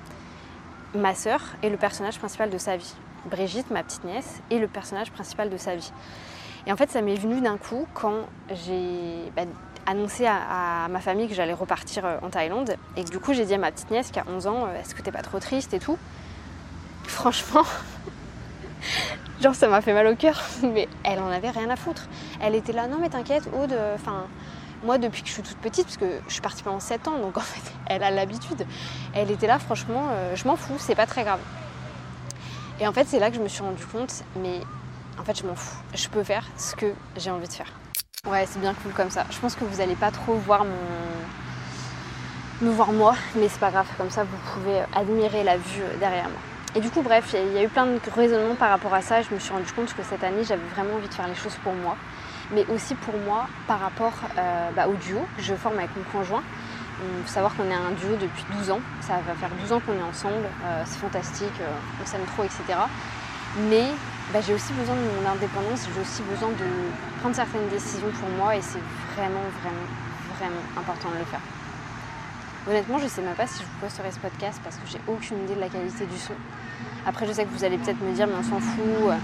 Ma 0.95 1.13
sœur 1.13 1.41
est 1.61 1.69
le 1.69 1.75
personnage 1.75 2.17
principal 2.17 2.49
de 2.49 2.57
sa 2.57 2.77
vie. 2.77 2.95
Brigitte, 3.29 3.71
ma 3.71 3.83
petite 3.83 4.05
nièce, 4.05 4.41
est 4.49 4.59
le 4.59 4.69
personnage 4.69 5.11
principal 5.11 5.49
de 5.49 5.57
sa 5.57 5.75
vie. 5.75 5.91
Et 6.67 6.71
en 6.71 6.77
fait, 6.77 6.89
ça 6.89 7.01
m'est 7.01 7.15
venu 7.15 7.41
d'un 7.41 7.57
coup 7.57 7.85
quand 7.93 8.27
j'ai 8.49 9.29
bah, 9.35 9.43
annoncé 9.89 10.25
à, 10.25 10.87
ma 10.89 10.99
famille 10.99 11.27
que 11.27 11.33
j'allais 11.33 11.53
repartir 11.53 12.05
euh, 12.05 12.17
en 12.21 12.29
Thaïlande. 12.29 12.75
Et 12.95 13.03
que 13.03 13.09
du 13.09 13.19
coup, 13.19 13.33
j'ai 13.33 13.45
dit 13.45 13.53
à 13.53 13.57
ma 13.57 13.71
petite 13.71 13.91
nièce 13.91 14.11
qui 14.11 14.19
a 14.19 14.25
11 14.27 14.47
ans, 14.47 14.65
euh, 14.65 14.79
est-ce 14.79 14.95
que 14.95 15.01
t'es 15.01 15.11
pas 15.11 15.21
trop 15.21 15.39
triste 15.39 15.73
et 15.73 15.79
tout? 15.79 15.97
Franchement, 17.03 17.65
Genre 19.41 19.55
ça 19.55 19.67
m'a 19.67 19.81
fait 19.81 19.93
mal 19.93 20.07
au 20.07 20.15
cœur, 20.15 20.41
mais 20.63 20.87
elle 21.03 21.19
en 21.19 21.29
avait 21.29 21.49
rien 21.49 21.69
à 21.69 21.75
foutre. 21.75 22.07
Elle 22.41 22.55
était 22.55 22.73
là, 22.73 22.87
non 22.87 22.97
mais 22.99 23.09
t'inquiète, 23.09 23.49
Aude, 23.53 23.75
enfin 23.95 24.25
moi 24.83 24.97
depuis 24.97 25.21
que 25.21 25.27
je 25.27 25.33
suis 25.33 25.43
toute 25.43 25.57
petite, 25.57 25.85
parce 25.85 25.97
que 25.97 26.19
je 26.27 26.33
suis 26.33 26.41
partie 26.41 26.63
pendant 26.63 26.79
7 26.79 27.07
ans, 27.07 27.19
donc 27.19 27.37
en 27.37 27.41
fait 27.41 27.73
elle 27.87 28.03
a 28.03 28.11
l'habitude. 28.11 28.65
Elle 29.13 29.31
était 29.31 29.47
là, 29.47 29.59
franchement, 29.59 30.07
euh, 30.11 30.35
je 30.35 30.47
m'en 30.47 30.55
fous, 30.55 30.77
c'est 30.77 30.95
pas 30.95 31.05
très 31.05 31.23
grave. 31.23 31.39
Et 32.79 32.87
en 32.87 32.93
fait 32.93 33.07
c'est 33.07 33.19
là 33.19 33.29
que 33.29 33.35
je 33.35 33.41
me 33.41 33.47
suis 33.47 33.61
rendu 33.61 33.85
compte, 33.85 34.23
mais 34.37 34.59
en 35.19 35.23
fait 35.23 35.37
je 35.37 35.45
m'en 35.45 35.55
fous. 35.55 35.77
Je 35.93 36.07
peux 36.09 36.23
faire 36.23 36.45
ce 36.57 36.75
que 36.75 36.93
j'ai 37.17 37.31
envie 37.31 37.47
de 37.47 37.53
faire. 37.53 37.71
Ouais, 38.27 38.45
c'est 38.45 38.59
bien 38.59 38.73
cool 38.73 38.91
comme 38.91 39.09
ça. 39.09 39.25
Je 39.31 39.39
pense 39.39 39.55
que 39.55 39.63
vous 39.63 39.79
allez 39.79 39.95
pas 39.95 40.11
trop 40.11 40.33
voir 40.35 40.65
mon 40.65 40.75
me 42.61 42.69
voir 42.69 42.91
moi, 42.91 43.15
mais 43.35 43.47
c'est 43.47 43.59
pas 43.59 43.71
grave, 43.71 43.87
comme 43.97 44.09
ça 44.09 44.25
vous 44.25 44.37
pouvez 44.53 44.81
admirer 44.93 45.45
la 45.45 45.55
vue 45.55 45.81
derrière 46.01 46.25
moi. 46.25 46.41
Et 46.75 46.81
du 46.81 46.89
coup, 46.89 47.01
bref, 47.01 47.33
il 47.33 47.53
y, 47.53 47.57
a 47.57 47.63
eu 47.63 47.69
plein 47.69 47.85
de 47.85 47.99
raisonnements 48.13 48.55
par 48.55 48.69
rapport 48.71 48.93
à 48.93 49.01
ça. 49.01 49.21
Je 49.21 49.33
me 49.33 49.39
suis 49.39 49.53
rendu 49.53 49.71
compte 49.71 49.95
que 49.95 50.03
cette 50.03 50.23
année, 50.23 50.43
j'avais 50.43 50.67
vraiment 50.75 50.95
envie 50.95 51.07
de 51.07 51.13
faire 51.13 51.29
les 51.29 51.35
choses 51.35 51.55
pour 51.63 51.73
moi, 51.73 51.95
mais 52.51 52.65
aussi 52.67 52.93
pour 52.95 53.15
moi 53.17 53.47
par 53.67 53.79
rapport 53.79 54.13
euh, 54.37 54.69
bah, 54.75 54.87
au 54.89 54.95
duo 54.95 55.21
que 55.37 55.41
je 55.41 55.55
forme 55.55 55.77
avec 55.77 55.91
mon 55.95 56.03
conjoint. 56.11 56.43
Il 57.01 57.23
faut 57.23 57.33
savoir 57.33 57.55
qu'on 57.55 57.71
est 57.71 57.73
un 57.73 57.91
duo 57.91 58.17
depuis 58.19 58.43
12 58.57 58.71
ans. 58.71 58.81
Ça 58.99 59.13
va 59.25 59.33
faire 59.33 59.49
12 59.61 59.71
ans 59.71 59.79
qu'on 59.79 59.97
est 59.97 60.03
ensemble. 60.03 60.45
Euh, 60.65 60.83
c'est 60.85 60.99
fantastique, 60.99 61.47
euh, 61.61 62.03
on 62.03 62.05
s'aime 62.05 62.25
trop, 62.35 62.43
etc. 62.43 62.79
Mais 63.69 63.85
bah, 64.33 64.41
j'ai 64.45 64.53
aussi 64.53 64.73
besoin 64.73 64.95
de 64.95 65.01
mon 65.01 65.29
indépendance. 65.29 65.87
J'ai 65.93 66.01
aussi 66.01 66.21
besoin 66.23 66.49
de 66.49 66.67
prendre 67.19 67.35
certaines 67.35 67.67
décisions 67.69 68.11
pour 68.11 68.29
moi 68.37 68.55
et 68.55 68.61
c'est 68.61 68.81
vraiment, 69.15 69.41
vraiment, 69.61 69.87
vraiment 70.37 70.61
important 70.77 71.09
de 71.09 71.19
le 71.19 71.25
faire. 71.25 71.41
Honnêtement, 72.69 72.99
je 72.99 73.07
sais 73.07 73.21
même 73.21 73.33
pas 73.33 73.47
si 73.47 73.59
je 73.59 73.63
vous 73.63 73.79
posterai 73.81 74.11
ce 74.11 74.19
podcast 74.19 74.59
parce 74.63 74.75
que 74.75 74.87
j'ai 74.87 75.01
aucune 75.07 75.43
idée 75.45 75.55
de 75.55 75.59
la 75.59 75.69
qualité 75.69 76.05
du 76.05 76.17
son. 76.17 76.33
Après, 77.05 77.25
je 77.25 77.31
sais 77.31 77.45
que 77.45 77.49
vous 77.49 77.63
allez 77.63 77.77
peut-être 77.77 78.01
me 78.01 78.13
dire, 78.13 78.27
mais 78.27 78.35
on 78.37 78.43
s'en 78.43 78.59
fout. 78.59 79.17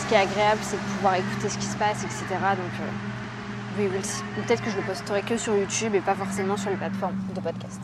Ce 0.00 0.08
qui 0.08 0.14
est 0.14 0.18
agréable, 0.18 0.60
c'est 0.62 0.76
de 0.76 0.82
pouvoir 0.96 1.14
écouter 1.14 1.48
ce 1.48 1.58
qui 1.58 1.66
se 1.66 1.76
passe, 1.76 2.02
etc. 2.02 2.24
Donc, 2.30 2.74
euh, 2.80 2.90
oui. 3.78 3.88
Peut-être 4.36 4.62
que 4.62 4.70
je 4.70 4.76
le 4.76 4.82
posterai 4.82 5.22
que 5.22 5.36
sur 5.36 5.54
YouTube 5.56 5.94
et 5.94 6.00
pas 6.00 6.14
forcément 6.14 6.56
sur 6.56 6.70
les 6.70 6.76
plateformes 6.76 7.16
de 7.34 7.40
podcast. 7.40 7.80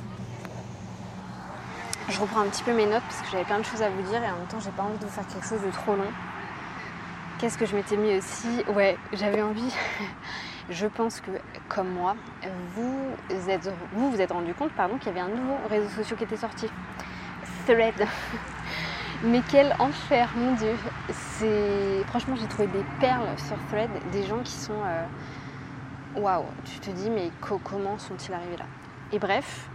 Je 2.11 2.19
reprends 2.21 2.41
un 2.41 2.49
petit 2.49 2.65
peu 2.65 2.75
mes 2.75 2.87
notes 2.87 3.05
parce 3.05 3.21
que 3.23 3.29
j'avais 3.31 3.45
plein 3.45 3.61
de 3.61 3.65
choses 3.65 3.83
à 3.83 3.89
vous 3.89 4.03
dire 4.03 4.21
et 4.21 4.31
en 4.31 4.37
même 4.37 4.47
temps, 4.49 4.59
j'ai 4.59 4.71
pas 4.71 4.83
envie 4.83 4.99
de 4.99 5.07
faire 5.07 5.25
quelque 5.29 5.47
chose 5.47 5.63
de 5.63 5.71
trop 5.71 5.95
long. 5.95 6.11
Qu'est-ce 7.39 7.57
que 7.57 7.65
je 7.65 7.77
m'étais 7.77 7.97
mis 7.97 8.19
aussi? 8.19 8.65
Ouais, 8.75 8.99
j'avais 9.13 9.43
envie 9.43 9.73
je 10.71 10.87
pense 10.87 11.21
que, 11.21 11.31
comme 11.69 11.89
moi, 11.89 12.17
vous 12.75 13.49
êtes, 13.49 13.71
vous, 13.93 14.11
vous 14.11 14.21
êtes 14.21 14.33
rendu 14.33 14.55
compte 14.55 14.73
pardon, 14.73 14.99
qu'il 14.99 15.07
y 15.07 15.11
avait 15.11 15.21
un 15.21 15.29
nouveau 15.29 15.57
réseau 15.69 15.89
social 15.89 16.19
qui 16.19 16.25
était 16.25 16.37
sorti. 16.37 16.67
Thread. 17.67 17.95
Mais 19.23 19.43
quel 19.49 19.77
enfer, 19.79 20.31
mon 20.35 20.55
dieu. 20.55 20.75
C'est 21.11 22.03
franchement, 22.09 22.35
j'ai 22.35 22.49
trouvé 22.49 22.67
des 22.69 22.85
perles 22.99 23.29
sur 23.37 23.57
Thread, 23.69 23.91
des 24.11 24.25
gens 24.25 24.43
qui 24.43 24.55
sont 24.55 24.83
euh, 24.85 25.05
waouh. 26.17 26.47
Tu 26.65 26.81
te 26.81 26.91
dis 26.91 27.11
mais 27.11 27.31
comment 27.63 27.99
sont-ils 27.99 28.33
arrivés 28.33 28.57
là? 28.57 28.65
Et 29.13 29.19
bref, 29.19 29.69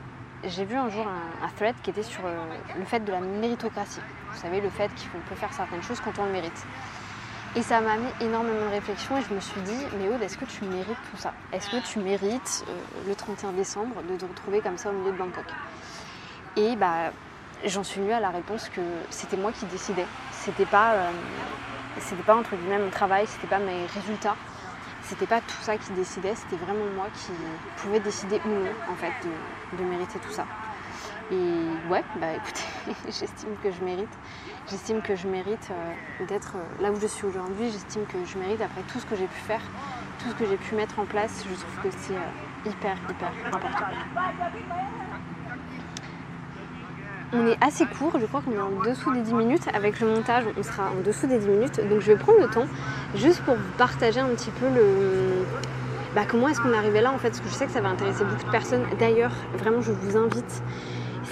j'ai 0.47 0.65
vu 0.65 0.75
un 0.75 0.89
jour 0.89 1.05
un, 1.07 1.47
thread 1.55 1.75
qui 1.83 1.89
était 1.89 2.03
sur 2.03 2.25
euh, 2.25 2.35
le 2.77 2.85
fait 2.85 2.99
de 2.99 3.11
la 3.11 3.19
méritocratie. 3.19 4.01
Vous 4.31 4.39
savez, 4.39 4.61
le 4.61 4.69
fait 4.69 4.89
qu'on 5.11 5.19
peut 5.29 5.35
faire 5.35 5.53
certaines 5.53 5.81
choses 5.81 5.99
quand 5.99 6.17
on 6.19 6.25
le 6.25 6.31
mérite. 6.31 6.65
Et 7.55 7.61
ça 7.61 7.79
m'a 7.79 7.95
mis 7.95 8.09
énormément 8.19 8.65
de 8.65 8.71
réflexion 8.71 9.17
et 9.17 9.21
je 9.21 9.33
me 9.33 9.39
suis 9.39 9.61
dit, 9.61 9.85
mais 9.97 10.09
Aude, 10.09 10.21
est-ce 10.21 10.37
que 10.37 10.45
tu 10.45 10.65
mérites 10.65 10.97
tout 11.11 11.17
ça? 11.17 11.33
Est-ce 11.53 11.69
que 11.69 11.77
tu 11.87 11.99
mérites 11.99 12.65
euh, 12.67 12.73
le 13.07 13.15
31 13.15 13.53
décembre 13.53 13.95
de 14.09 14.17
te 14.17 14.25
retrouver 14.25 14.59
comme 14.59 14.77
ça 14.77 14.89
au 14.89 14.93
milieu 14.93 15.13
de 15.13 15.17
Bangkok? 15.17 15.45
Et 16.57 16.75
bah, 16.75 17.11
j'en 17.63 17.83
suis 17.83 18.01
venue 18.01 18.11
à 18.11 18.19
la 18.19 18.29
réponse 18.29 18.69
que 18.69 18.81
c'était 19.09 19.37
moi 19.37 19.51
qui 19.53 19.65
décidais. 19.65 20.05
C'était 20.31 20.65
pas, 20.65 20.93
euh, 20.95 21.11
pas 22.25 22.35
entre 22.35 22.55
guillemets 22.55 22.79
mon 22.79 22.89
travail, 22.89 23.25
c'était 23.27 23.47
pas 23.47 23.59
mes 23.59 23.85
résultats, 23.93 24.35
c'était 25.05 25.27
pas 25.27 25.41
tout 25.41 25.61
ça 25.61 25.77
qui 25.77 25.91
décidait, 25.93 26.35
c'était 26.35 26.57
vraiment 26.63 26.85
moi 26.95 27.07
qui 27.13 27.31
pouvais 27.77 27.99
décider 27.99 28.41
ou 28.45 28.49
non 28.49 28.71
en 28.89 28.95
fait 28.95 29.13
de 29.77 29.83
mériter 29.83 30.19
tout 30.19 30.31
ça. 30.31 30.45
Et 31.31 31.89
ouais, 31.89 32.03
bah 32.19 32.33
écoutez, 32.35 32.63
j'estime 33.05 33.55
que 33.63 33.71
je 33.71 33.83
mérite. 33.83 34.09
J'estime 34.69 35.01
que 35.01 35.15
je 35.15 35.27
mérite 35.27 35.69
euh, 35.71 36.25
d'être 36.25 36.55
euh, 36.55 36.83
là 36.83 36.91
où 36.91 36.99
je 36.99 37.07
suis 37.07 37.25
aujourd'hui. 37.25 37.71
J'estime 37.71 38.05
que 38.05 38.23
je 38.25 38.37
mérite, 38.37 38.61
après 38.61 38.81
tout 38.83 38.99
ce 38.99 39.05
que 39.05 39.15
j'ai 39.15 39.27
pu 39.27 39.39
faire, 39.39 39.61
tout 40.19 40.29
ce 40.29 40.35
que 40.35 40.45
j'ai 40.45 40.57
pu 40.57 40.75
mettre 40.75 40.99
en 40.99 41.05
place, 41.05 41.43
je 41.49 41.55
trouve 41.55 41.79
que 41.81 41.97
c'est 41.97 42.15
euh, 42.15 42.69
hyper, 42.69 42.97
hyper 43.09 43.31
important. 43.47 43.85
On 47.37 47.47
est 47.47 47.57
assez 47.61 47.85
court, 47.85 48.13
je 48.19 48.25
crois 48.25 48.41
qu'on 48.41 48.53
est 48.53 48.61
en 48.61 48.81
dessous 48.89 49.13
des 49.13 49.21
10 49.21 49.33
minutes. 49.33 49.67
Avec 49.73 49.99
le 49.99 50.07
montage, 50.07 50.45
on 50.57 50.63
sera 50.63 50.91
en 50.91 51.01
dessous 51.05 51.27
des 51.27 51.37
10 51.37 51.47
minutes. 51.47 51.81
Donc 51.89 51.99
je 51.99 52.13
vais 52.13 52.15
prendre 52.15 52.39
le 52.39 52.47
temps 52.47 52.65
juste 53.13 53.41
pour 53.41 53.55
vous 53.55 53.71
partager 53.77 54.21
un 54.21 54.29
petit 54.29 54.51
peu 54.51 54.67
le, 54.67 55.43
bah, 56.15 56.21
comment 56.25 56.47
est-ce 56.47 56.61
qu'on 56.61 56.71
est 56.71 56.77
arrivé 56.77 57.01
là 57.01 57.11
en 57.11 57.17
fait, 57.17 57.27
parce 57.27 57.41
que 57.41 57.49
je 57.49 57.53
sais 57.53 57.65
que 57.65 57.73
ça 57.73 57.81
va 57.81 57.89
intéresser 57.89 58.23
beaucoup 58.23 58.45
de 58.45 58.51
personnes. 58.51 58.83
D'ailleurs, 58.99 59.33
vraiment, 59.57 59.81
je 59.81 59.91
vous 59.91 60.15
invite, 60.15 60.63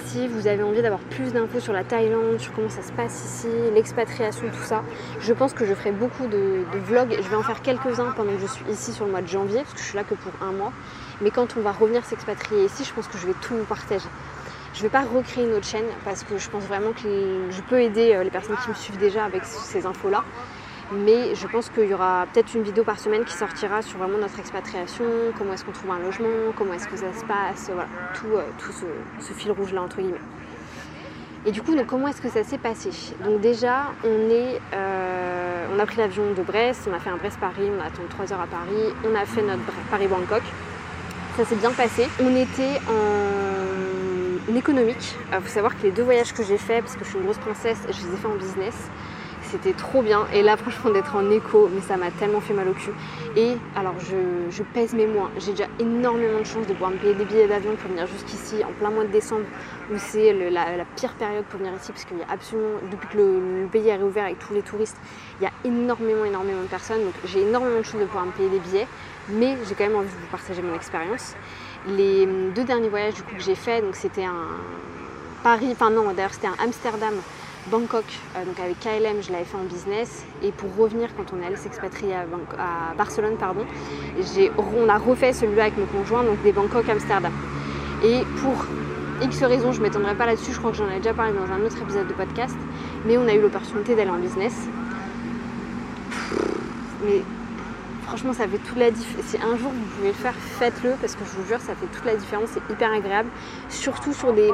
si 0.04 0.28
vous 0.28 0.46
avez 0.46 0.62
envie 0.62 0.82
d'avoir 0.82 1.00
plus 1.00 1.32
d'infos 1.32 1.58
sur 1.58 1.72
la 1.72 1.84
Thaïlande, 1.84 2.38
sur 2.38 2.52
comment 2.52 2.68
ça 2.68 2.82
se 2.82 2.92
passe 2.92 3.24
ici, 3.24 3.48
l'expatriation, 3.72 4.46
tout 4.48 4.64
ça, 4.64 4.82
je 5.20 5.32
pense 5.32 5.54
que 5.54 5.64
je 5.64 5.72
ferai 5.72 5.90
beaucoup 5.90 6.26
de, 6.26 6.66
vlogs. 6.86 7.16
Je 7.16 7.28
vais 7.30 7.36
en 7.36 7.42
faire 7.42 7.62
quelques-uns 7.62 8.12
pendant 8.14 8.32
que 8.32 8.40
je 8.40 8.46
suis 8.46 8.64
ici 8.70 8.92
sur 8.92 9.06
le 9.06 9.10
mois 9.10 9.22
de 9.22 9.28
janvier, 9.28 9.60
parce 9.60 9.72
que 9.72 9.78
je 9.78 9.84
suis 9.84 9.96
là 9.96 10.04
que 10.04 10.14
pour 10.14 10.32
un 10.46 10.52
mois. 10.52 10.72
Mais 11.22 11.30
quand 11.30 11.56
on 11.56 11.62
va 11.62 11.72
revenir 11.72 12.04
s'expatrier 12.04 12.66
ici, 12.66 12.84
je 12.84 12.92
pense 12.92 13.08
que 13.08 13.16
je 13.16 13.26
vais 13.26 13.34
tout 13.40 13.54
vous 13.54 13.64
partager. 13.64 14.08
Je 14.74 14.80
ne 14.80 14.82
vais 14.84 14.88
pas 14.88 15.02
recréer 15.02 15.44
une 15.44 15.54
autre 15.54 15.68
chaîne 15.68 15.86
parce 16.04 16.24
que 16.24 16.36
je 16.36 16.50
pense 16.50 16.64
vraiment 16.64 16.90
que 16.90 17.48
je 17.48 17.62
peux 17.62 17.80
aider 17.80 18.12
euh, 18.12 18.24
les 18.24 18.30
personnes 18.30 18.56
qui 18.56 18.70
me 18.70 18.74
suivent 18.74 18.98
déjà 18.98 19.24
avec 19.24 19.44
ces 19.44 19.86
infos-là. 19.86 20.24
Mais 20.92 21.36
je 21.36 21.46
pense 21.46 21.70
qu'il 21.70 21.88
y 21.88 21.94
aura 21.94 22.26
peut-être 22.32 22.54
une 22.54 22.64
vidéo 22.64 22.82
par 22.82 22.98
semaine 22.98 23.24
qui 23.24 23.34
sortira 23.34 23.82
sur 23.82 23.98
vraiment 23.98 24.18
notre 24.18 24.38
expatriation, 24.40 25.04
comment 25.38 25.52
est-ce 25.52 25.64
qu'on 25.64 25.72
trouve 25.72 25.92
un 25.92 26.00
logement, 26.00 26.52
comment 26.56 26.74
est-ce 26.74 26.88
que 26.88 26.96
ça 26.96 27.12
se 27.12 27.24
passe, 27.24 27.70
voilà, 27.72 27.88
tout, 28.14 28.26
euh, 28.34 28.42
tout 28.58 28.72
ce, 28.72 29.32
fil 29.32 29.52
rouge 29.52 29.72
là 29.72 29.82
entre 29.82 29.98
guillemets. 29.98 30.18
Et 31.46 31.52
du 31.52 31.62
coup, 31.62 31.76
donc, 31.76 31.86
comment 31.86 32.08
est-ce 32.08 32.20
que 32.20 32.28
ça 32.28 32.42
s'est 32.42 32.58
passé? 32.58 32.90
Donc 33.24 33.40
déjà, 33.40 33.92
on, 34.02 34.28
est, 34.28 34.60
euh, 34.74 35.66
on 35.72 35.78
a 35.78 35.86
pris 35.86 35.98
l'avion 35.98 36.32
de 36.36 36.42
Brest, 36.42 36.88
on 36.90 36.94
a 36.94 36.98
fait 36.98 37.10
un 37.10 37.16
Brest-Paris, 37.16 37.70
on 37.78 37.80
a 37.80 37.86
attendu 37.86 38.08
3 38.08 38.32
heures 38.32 38.40
à 38.40 38.46
Paris, 38.46 38.92
on 39.08 39.14
a 39.14 39.24
fait 39.24 39.42
notre 39.42 39.62
Paris-Bangkok. 39.90 40.42
Ça 41.36 41.44
s'est 41.44 41.56
bien 41.56 41.72
passé. 41.72 42.08
On 42.20 42.34
était 42.36 42.80
en 42.88 43.43
économique. 44.56 45.14
Il 45.32 45.40
faut 45.40 45.48
savoir 45.48 45.76
que 45.76 45.82
les 45.84 45.90
deux 45.90 46.02
voyages 46.02 46.32
que 46.32 46.42
j'ai 46.42 46.58
faits, 46.58 46.84
parce 46.84 46.96
que 46.96 47.04
je 47.04 47.10
suis 47.10 47.18
une 47.18 47.24
grosse 47.24 47.38
princesse, 47.38 47.78
je 47.86 48.06
les 48.06 48.14
ai 48.14 48.16
faits 48.16 48.30
en 48.30 48.36
business 48.36 48.90
c'était 49.54 49.72
trop 49.72 50.02
bien. 50.02 50.26
Et 50.32 50.42
là, 50.42 50.56
franchement, 50.62 50.90
d'être 50.90 51.14
en 51.14 51.30
écho, 51.30 51.68
mais 51.72 51.80
ça 51.80 51.96
m'a 51.96 52.10
tellement 52.10 52.40
fait 52.40 52.54
mal 52.54 52.68
au 52.68 52.72
cul. 52.72 52.90
Et 53.36 53.56
alors, 53.76 53.94
je, 54.00 54.62
pèse 54.62 54.94
mes 54.94 55.06
mois. 55.06 55.30
J'ai 55.38 55.52
déjà 55.52 55.66
énormément 55.78 56.40
de 56.40 56.44
chance 56.44 56.66
de 56.66 56.72
pouvoir 56.72 56.90
me 56.90 56.96
payer 56.96 57.14
des 57.14 57.24
billets 57.24 57.46
d'avion 57.46 57.76
pour 57.76 57.90
venir 57.90 58.06
jusqu'ici 58.06 58.64
en 58.64 58.72
plein 58.72 58.90
mois 58.90 59.04
de 59.04 59.12
décembre, 59.12 59.44
où 59.92 59.94
c'est 59.98 60.32
la, 60.50 60.84
pire 60.96 61.12
période 61.14 61.44
pour 61.44 61.60
venir 61.60 61.72
ici, 61.74 61.92
parce 61.92 62.04
qu'il 62.04 62.18
y 62.18 62.22
a 62.22 62.26
absolument, 62.30 62.78
depuis 62.90 63.08
que 63.08 63.16
le, 63.18 63.68
pays 63.70 63.88
est 63.88 63.96
réouvert 63.96 64.24
avec 64.24 64.38
tous 64.38 64.54
les 64.54 64.62
touristes, 64.62 64.96
il 65.40 65.44
y 65.44 65.46
a 65.46 65.52
énormément, 65.64 66.24
énormément 66.24 66.62
de 66.62 66.68
personnes. 66.68 67.04
Donc, 67.04 67.14
j'ai 67.24 67.42
énormément 67.42 67.78
de 67.78 67.84
chance 67.84 68.00
de 68.00 68.06
pouvoir 68.06 68.26
me 68.26 68.32
payer 68.32 68.48
des 68.48 68.60
billets, 68.60 68.88
mais 69.28 69.56
j'ai 69.68 69.74
quand 69.74 69.84
même 69.84 69.96
envie 69.96 70.08
de 70.08 70.20
vous 70.20 70.30
partager 70.30 70.62
mon 70.62 70.74
expérience. 70.74 71.34
Les 71.86 72.26
deux 72.54 72.64
derniers 72.64 72.88
voyages 72.88 73.14
que 73.14 73.38
j'ai 73.38 73.54
fait, 73.54 73.82
donc 73.82 73.94
c'était 73.94 74.24
un 74.24 74.46
Paris, 75.42 75.68
enfin 75.72 75.90
non, 75.90 76.10
d'ailleurs 76.14 76.32
c'était 76.32 76.46
un 76.46 76.56
Amsterdam 76.64 77.12
Bangkok, 77.70 78.04
euh, 78.36 78.44
donc 78.44 78.58
avec 78.60 78.78
KLM, 78.80 79.22
je 79.22 79.32
l'avais 79.32 79.44
fait 79.44 79.56
en 79.56 79.64
business. 79.64 80.24
Et 80.42 80.52
pour 80.52 80.74
revenir, 80.76 81.08
quand 81.16 81.24
on 81.36 81.42
est 81.42 81.46
allé 81.46 81.56
s'expatrier 81.56 82.14
à, 82.14 82.94
Barcelone, 82.96 83.36
pardon, 83.38 83.64
on 84.56 84.88
a 84.88 84.98
refait 84.98 85.32
celui-là 85.32 85.64
avec 85.64 85.78
mon 85.78 85.86
conjoint, 85.86 86.22
donc 86.24 86.42
des 86.42 86.52
Bangkok-Amsterdam. 86.52 87.32
Et 88.02 88.20
pour 88.40 88.66
X 89.22 89.42
raisons, 89.42 89.72
je 89.72 89.78
ne 89.78 89.84
m'étendrai 89.84 90.14
pas 90.14 90.26
là-dessus, 90.26 90.52
je 90.52 90.58
crois 90.58 90.70
que 90.70 90.76
j'en 90.76 90.90
ai 90.90 90.98
déjà 90.98 91.14
parlé 91.14 91.32
dans 91.32 91.52
un 91.52 91.60
autre 91.64 91.80
épisode 91.80 92.08
de 92.08 92.12
podcast, 92.12 92.56
mais 93.06 93.16
on 93.16 93.26
a 93.26 93.34
eu 93.34 93.40
l'opportunité 93.40 93.94
d'aller 93.94 94.10
en 94.10 94.18
business. 94.18 94.68
Franchement, 98.14 98.32
ça 98.32 98.46
fait 98.46 98.58
toute 98.58 98.78
la 98.78 98.92
différence. 98.92 99.26
Si 99.26 99.36
un 99.38 99.56
jour 99.56 99.72
vous 99.72 99.86
pouvez 99.96 100.08
le 100.08 100.14
faire, 100.14 100.34
faites-le 100.34 100.92
parce 101.00 101.16
que 101.16 101.24
je 101.24 101.30
vous 101.36 101.48
jure, 101.48 101.58
ça 101.58 101.74
fait 101.74 101.86
toute 101.86 102.04
la 102.04 102.14
différence. 102.14 102.50
C'est 102.50 102.72
hyper 102.72 102.92
agréable, 102.92 103.28
surtout 103.68 104.12
sur 104.12 104.32
des, 104.32 104.52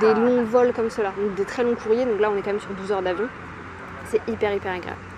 longs 0.00 0.44
vols 0.44 0.72
comme 0.72 0.88
cela, 0.88 1.12
des 1.36 1.44
très 1.44 1.64
longs 1.64 1.74
courriers. 1.74 2.04
Donc 2.04 2.20
là, 2.20 2.30
on 2.30 2.36
est 2.36 2.42
quand 2.42 2.52
même 2.52 2.60
sur 2.60 2.70
12 2.70 2.92
heures 2.92 3.02
d'avion. 3.02 3.26
C'est 4.04 4.20
hyper, 4.28 4.54
hyper 4.54 4.74
agréable. 4.74 5.11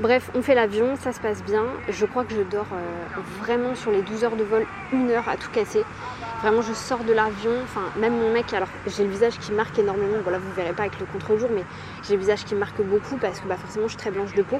Bref, 0.00 0.30
on 0.34 0.40
fait 0.40 0.54
l'avion, 0.54 0.96
ça 0.96 1.12
se 1.12 1.20
passe 1.20 1.44
bien. 1.44 1.64
Je 1.88 2.06
crois 2.06 2.24
que 2.24 2.34
je 2.34 2.40
dors 2.40 2.66
euh, 2.72 3.20
vraiment 3.40 3.74
sur 3.74 3.90
les 3.90 4.00
12 4.00 4.24
heures 4.24 4.36
de 4.36 4.44
vol, 4.44 4.64
une 4.90 5.10
heure 5.10 5.28
à 5.28 5.36
tout 5.36 5.50
casser. 5.50 5.84
Vraiment, 6.40 6.62
je 6.62 6.72
sors 6.72 7.04
de 7.04 7.12
l'avion, 7.12 7.52
enfin, 7.62 7.82
même 7.98 8.18
mon 8.18 8.32
mec, 8.32 8.54
alors 8.54 8.68
j'ai 8.86 9.04
le 9.04 9.10
visage 9.10 9.38
qui 9.38 9.52
marque 9.52 9.78
énormément. 9.78 10.16
Voilà, 10.22 10.38
vous 10.38 10.50
verrez 10.56 10.72
pas 10.72 10.84
avec 10.84 10.98
le 10.98 11.04
contre-jour, 11.04 11.50
mais 11.54 11.62
j'ai 12.02 12.14
le 12.14 12.20
visage 12.20 12.44
qui 12.44 12.54
marque 12.54 12.80
beaucoup 12.80 13.16
parce 13.18 13.38
que 13.40 13.46
bah, 13.46 13.56
forcément, 13.56 13.84
je 13.84 13.90
suis 13.90 13.98
très 13.98 14.10
blanche 14.10 14.34
de 14.34 14.42
peau. 14.42 14.58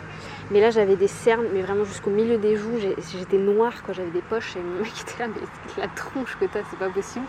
Mais 0.50 0.60
là, 0.60 0.70
j'avais 0.70 0.96
des 0.96 1.08
cernes, 1.08 1.46
mais 1.54 1.62
vraiment 1.62 1.84
jusqu'au 1.84 2.10
milieu 2.10 2.36
des 2.36 2.56
joues. 2.56 2.78
J'étais 3.18 3.38
noire, 3.38 3.82
quoi. 3.82 3.94
J'avais 3.94 4.10
des 4.10 4.20
poches 4.20 4.54
et 4.56 4.60
mon 4.60 4.82
mec 4.82 4.92
était 5.00 5.24
là, 5.24 5.28
mais 5.34 5.82
la 5.82 5.88
tronche 5.88 6.36
que 6.38 6.44
t'as, 6.44 6.60
c'est 6.70 6.78
pas 6.78 6.90
possible. 6.90 7.24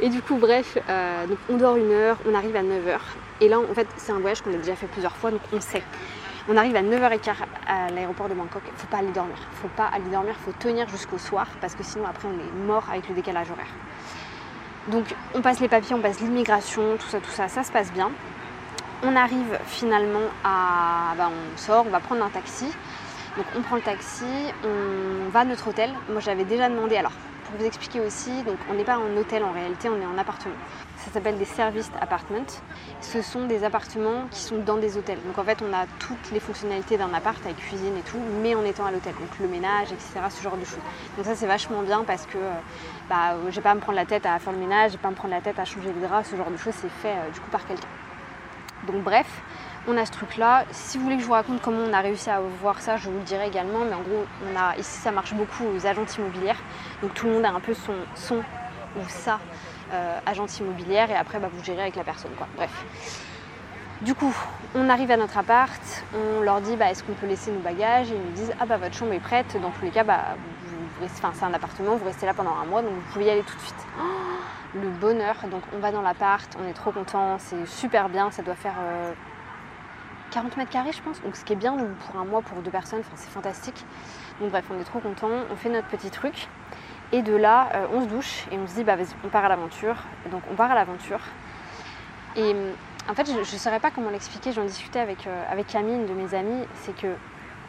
Et 0.00 0.08
du 0.08 0.22
coup, 0.22 0.36
bref, 0.36 0.78
euh, 0.88 1.26
donc 1.26 1.38
on 1.50 1.56
dort 1.58 1.76
une 1.76 1.92
heure, 1.92 2.16
on 2.26 2.34
arrive 2.34 2.56
à 2.56 2.62
9h. 2.62 2.98
Et 3.42 3.48
là, 3.48 3.60
en 3.60 3.74
fait, 3.74 3.86
c'est 3.96 4.12
un 4.12 4.18
voyage 4.18 4.40
qu'on 4.40 4.54
a 4.54 4.56
déjà 4.56 4.74
fait 4.74 4.86
plusieurs 4.86 5.16
fois, 5.16 5.30
donc 5.30 5.40
on 5.52 5.60
sait. 5.60 5.82
On 6.48 6.56
arrive 6.56 6.76
à 6.76 6.82
9h15 6.82 7.34
à 7.66 7.90
l'aéroport 7.90 8.28
de 8.28 8.34
Bangkok. 8.34 8.62
Il 8.66 8.78
faut 8.78 8.86
pas 8.86 8.98
aller 8.98 9.12
dormir. 9.12 9.36
Il 9.52 9.58
faut 9.58 9.68
pas 9.68 9.86
aller 9.86 10.08
dormir, 10.10 10.34
il 10.38 10.44
faut 10.44 10.58
tenir 10.58 10.88
jusqu'au 10.88 11.18
soir 11.18 11.46
parce 11.60 11.74
que 11.74 11.82
sinon 11.82 12.06
après 12.06 12.28
on 12.28 12.32
est 12.32 12.66
mort 12.66 12.84
avec 12.90 13.08
le 13.08 13.14
décalage 13.14 13.50
horaire. 13.50 13.66
Donc 14.88 15.04
on 15.34 15.42
passe 15.42 15.60
les 15.60 15.68
papiers, 15.68 15.94
on 15.94 16.00
passe 16.00 16.20
l'immigration, 16.20 16.96
tout 16.98 17.08
ça, 17.08 17.20
tout 17.20 17.30
ça, 17.30 17.48
ça 17.48 17.62
se 17.62 17.70
passe 17.70 17.92
bien. 17.92 18.10
On 19.02 19.14
arrive 19.16 19.58
finalement 19.66 20.28
à. 20.44 21.14
Bah, 21.16 21.30
on 21.30 21.58
sort, 21.58 21.84
on 21.86 21.90
va 21.90 22.00
prendre 22.00 22.24
un 22.24 22.30
taxi. 22.30 22.66
Donc 23.36 23.46
on 23.56 23.62
prend 23.62 23.76
le 23.76 23.82
taxi, 23.82 24.24
on 24.64 25.28
va 25.30 25.40
à 25.40 25.44
notre 25.44 25.68
hôtel. 25.68 25.90
Moi 26.10 26.20
j'avais 26.20 26.44
déjà 26.44 26.68
demandé, 26.68 26.96
alors 26.96 27.12
pour 27.50 27.60
vous 27.60 27.66
expliquer 27.66 28.00
aussi, 28.00 28.30
donc 28.44 28.56
on 28.70 28.74
n'est 28.74 28.84
pas 28.84 28.98
en 28.98 29.16
hôtel 29.16 29.42
en 29.44 29.52
réalité, 29.52 29.88
on 29.88 30.00
est 30.00 30.06
en 30.06 30.16
appartement. 30.18 30.54
Ça 30.98 31.10
s'appelle 31.10 31.38
des 31.38 31.44
serviced 31.44 31.92
apartments. 32.00 32.46
Ce 33.00 33.22
sont 33.22 33.46
des 33.46 33.64
appartements 33.64 34.26
qui 34.30 34.40
sont 34.40 34.58
dans 34.58 34.76
des 34.76 34.96
hôtels. 34.96 35.18
Donc 35.26 35.38
en 35.38 35.44
fait, 35.44 35.58
on 35.62 35.72
a 35.72 35.86
toutes 35.98 36.30
les 36.30 36.40
fonctionnalités 36.40 36.98
d'un 36.98 37.12
appart 37.14 37.42
avec 37.44 37.56
cuisine 37.56 37.96
et 37.96 38.02
tout, 38.02 38.18
mais 38.42 38.54
en 38.54 38.64
étant 38.64 38.84
à 38.84 38.90
l'hôtel. 38.90 39.14
Donc 39.14 39.38
le 39.40 39.48
ménage, 39.48 39.92
etc. 39.92 40.20
Ce 40.28 40.42
genre 40.42 40.56
de 40.56 40.64
choses. 40.64 40.78
Donc 41.16 41.24
ça, 41.24 41.34
c'est 41.34 41.46
vachement 41.46 41.82
bien 41.82 42.04
parce 42.04 42.26
que 42.26 42.36
euh, 42.36 42.52
bah, 43.08 43.34
j'ai 43.48 43.62
pas 43.62 43.70
à 43.70 43.74
me 43.74 43.80
prendre 43.80 43.96
la 43.96 44.04
tête 44.04 44.26
à 44.26 44.38
faire 44.38 44.52
le 44.52 44.58
ménage, 44.58 44.92
j'ai 44.92 44.98
pas 44.98 45.08
à 45.08 45.10
me 45.10 45.16
prendre 45.16 45.34
la 45.34 45.40
tête 45.40 45.58
à 45.58 45.64
changer 45.64 45.92
les 45.92 46.06
draps, 46.06 46.28
ce 46.28 46.36
genre 46.36 46.50
de 46.50 46.56
choses, 46.56 46.74
c'est 46.76 46.90
fait 46.90 47.16
euh, 47.16 47.30
du 47.32 47.40
coup 47.40 47.50
par 47.50 47.66
quelqu'un. 47.66 47.88
Donc 48.86 49.02
bref, 49.02 49.26
on 49.88 49.96
a 49.96 50.06
ce 50.06 50.12
truc 50.12 50.36
là. 50.36 50.64
Si 50.70 50.98
vous 50.98 51.04
voulez 51.04 51.16
que 51.16 51.22
je 51.22 51.26
vous 51.26 51.32
raconte 51.32 51.60
comment 51.62 51.82
on 51.88 51.92
a 51.92 52.00
réussi 52.00 52.30
à 52.30 52.40
voir 52.60 52.80
ça, 52.80 52.96
je 52.96 53.08
vous 53.08 53.18
le 53.18 53.24
dirai 53.24 53.46
également. 53.46 53.80
Mais 53.84 53.94
en 53.94 54.02
gros, 54.02 54.26
on 54.50 54.58
a, 54.58 54.76
ici 54.76 54.98
ça 54.98 55.10
marche 55.10 55.34
beaucoup 55.34 55.64
aux 55.64 55.86
agences 55.86 56.16
immobilières. 56.16 56.58
Donc 57.02 57.14
tout 57.14 57.26
le 57.26 57.34
monde 57.34 57.44
a 57.44 57.50
un 57.50 57.60
peu 57.60 57.74
son, 57.74 58.36
ou 58.36 59.08
ça 59.08 59.38
euh, 59.92 60.18
agente 60.26 60.58
immobilière 60.58 61.10
et 61.10 61.16
après 61.16 61.38
bah, 61.38 61.48
vous 61.52 61.64
gérez 61.64 61.82
avec 61.82 61.96
la 61.96 62.04
personne. 62.04 62.32
Bref. 62.56 62.84
Du 64.02 64.14
coup, 64.14 64.34
on 64.74 64.88
arrive 64.88 65.10
à 65.10 65.18
notre 65.18 65.36
appart, 65.36 66.04
on 66.14 66.40
leur 66.40 66.62
dit 66.62 66.74
bah, 66.76 66.90
est-ce 66.90 67.04
qu'on 67.04 67.12
peut 67.12 67.26
laisser 67.26 67.50
nos 67.50 67.60
bagages? 67.60 68.10
Et 68.10 68.14
ils 68.14 68.20
nous 68.20 68.32
disent 68.32 68.52
ah 68.58 68.64
bah 68.64 68.78
votre 68.78 68.94
chambre 68.94 69.12
est 69.12 69.20
prête, 69.20 69.60
dans 69.60 69.70
tous 69.70 69.84
les 69.84 69.90
cas 69.90 70.04
bah, 70.04 70.36
c'est 71.06 71.44
un 71.44 71.52
appartement, 71.52 71.96
vous 71.96 72.04
restez 72.04 72.26
là 72.26 72.34
pendant 72.34 72.54
un 72.54 72.64
mois 72.66 72.82
donc 72.82 72.92
vous 72.92 73.12
pouvez 73.12 73.26
y 73.26 73.30
aller 73.30 73.42
tout 73.42 73.56
de 73.56 73.60
suite. 73.60 73.86
Oh, 73.98 74.02
le 74.74 74.88
bonheur, 74.88 75.34
donc 75.50 75.62
on 75.74 75.78
va 75.80 75.92
dans 75.92 76.02
l'appart, 76.02 76.48
on 76.62 76.68
est 76.68 76.72
trop 76.72 76.92
content, 76.92 77.36
c'est 77.38 77.66
super 77.66 78.08
bien, 78.08 78.30
ça 78.30 78.42
doit 78.42 78.54
faire 78.54 78.74
40 80.30 80.52
euh, 80.52 80.56
mètres 80.56 80.70
carrés 80.70 80.92
je 80.92 81.02
pense, 81.02 81.20
donc 81.22 81.36
ce 81.36 81.44
qui 81.44 81.52
est 81.52 81.56
bien 81.56 81.76
pour 81.76 82.20
un 82.20 82.24
mois 82.24 82.42
pour 82.42 82.62
deux 82.62 82.70
personnes, 82.70 83.02
c'est 83.14 83.30
fantastique. 83.30 83.84
Donc 84.40 84.50
bref, 84.50 84.64
on 84.70 84.80
est 84.80 84.84
trop 84.84 85.00
content, 85.00 85.30
on 85.50 85.56
fait 85.56 85.68
notre 85.68 85.88
petit 85.88 86.10
truc. 86.10 86.48
Et 87.12 87.22
de 87.22 87.34
là, 87.34 87.70
euh, 87.74 87.86
on 87.92 88.02
se 88.02 88.06
douche 88.06 88.46
et 88.52 88.56
on 88.56 88.66
se 88.66 88.74
dit, 88.74 88.84
bah 88.84 88.96
vas-y, 88.96 89.08
on 89.24 89.28
part 89.28 89.44
à 89.44 89.48
l'aventure. 89.48 89.96
Donc 90.30 90.42
on 90.50 90.54
part 90.54 90.70
à 90.70 90.74
l'aventure. 90.74 91.20
Et 92.36 92.54
en 93.08 93.14
fait, 93.14 93.26
je 93.26 93.38
ne 93.38 93.44
saurais 93.44 93.80
pas 93.80 93.90
comment 93.90 94.10
l'expliquer. 94.10 94.52
J'en 94.52 94.64
discutais 94.64 95.00
avec, 95.00 95.26
euh, 95.26 95.44
avec 95.50 95.66
Camille, 95.66 95.96
une 95.96 96.06
de 96.06 96.12
mes 96.12 96.34
amies. 96.34 96.64
C'est 96.74 96.94
que 96.94 97.08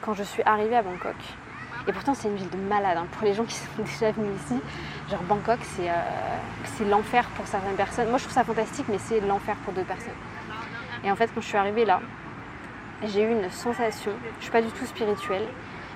quand 0.02 0.14
je 0.14 0.24
suis 0.24 0.44
arrivée 0.44 0.76
à 0.76 0.84
Bangkok, 0.84 1.16
et 1.88 1.94
pourtant 1.94 2.14
c'est 2.14 2.28
une 2.28 2.36
ville 2.36 2.50
de 2.50 2.58
malade, 2.58 2.98
hein, 2.98 3.08
pour 3.12 3.24
les 3.24 3.34
gens 3.34 3.44
qui 3.44 3.56
sont 3.56 3.68
déjà 3.80 4.12
venus 4.12 4.40
ici, 4.44 4.60
genre 5.10 5.24
Bangkok, 5.24 5.60
c'est 5.64 5.90
euh, 5.90 6.90
l'enfer 6.90 7.26
pour 7.36 7.48
certaines 7.48 7.76
personnes. 7.76 8.10
Moi 8.10 8.20
je 8.20 8.24
trouve 8.24 8.36
ça 8.36 8.44
fantastique, 8.44 8.86
mais 8.90 9.00
c'est 9.00 9.20
l'enfer 9.22 9.56
pour 9.66 9.74
d'autres 9.74 9.88
personnes. 9.88 10.14
Et 11.04 11.12
en 11.12 11.16
fait, 11.16 11.32
quand 11.34 11.42
je 11.42 11.48
suis 11.48 11.58
arrivée 11.58 11.86
là, 11.86 12.00
j'ai 13.08 13.24
eu 13.24 13.32
une 13.32 13.50
sensation, 13.50 14.12
je 14.38 14.44
suis 14.44 14.52
pas 14.52 14.62
du 14.62 14.70
tout 14.70 14.86
spirituelle, 14.86 15.48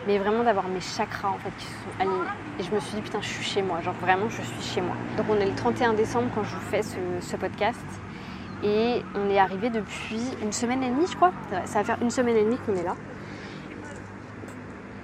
mais 0.07 0.17
vraiment 0.17 0.43
d'avoir 0.43 0.67
mes 0.67 0.79
chakras 0.79 1.29
en 1.29 1.37
fait 1.37 1.51
qui 1.57 1.65
se 1.65 1.71
sont 1.71 1.99
alignés. 1.99 2.29
Et 2.59 2.63
je 2.63 2.71
me 2.71 2.79
suis 2.79 2.95
dit 2.95 3.01
putain 3.01 3.21
je 3.21 3.27
suis 3.27 3.43
chez 3.43 3.61
moi, 3.61 3.81
genre 3.81 3.95
vraiment 4.01 4.29
je 4.29 4.41
suis 4.41 4.73
chez 4.73 4.81
moi. 4.81 4.95
Donc 5.17 5.27
on 5.29 5.35
est 5.35 5.45
le 5.45 5.55
31 5.55 5.93
décembre 5.93 6.29
quand 6.33 6.43
je 6.43 6.55
vous 6.55 6.61
fais 6.61 6.81
ce, 6.81 7.35
podcast 7.35 7.85
et 8.63 9.01
on 9.15 9.29
est 9.29 9.37
arrivé 9.37 9.69
depuis 9.69 10.21
une 10.41 10.51
semaine 10.51 10.81
et 10.83 10.89
demie 10.89 11.07
je 11.09 11.15
crois. 11.15 11.31
Ça 11.65 11.79
va 11.79 11.83
faire 11.83 11.97
une 12.01 12.11
semaine 12.11 12.37
et 12.37 12.43
demie 12.43 12.57
qu'on 12.65 12.75
est 12.75 12.83
là. 12.83 12.95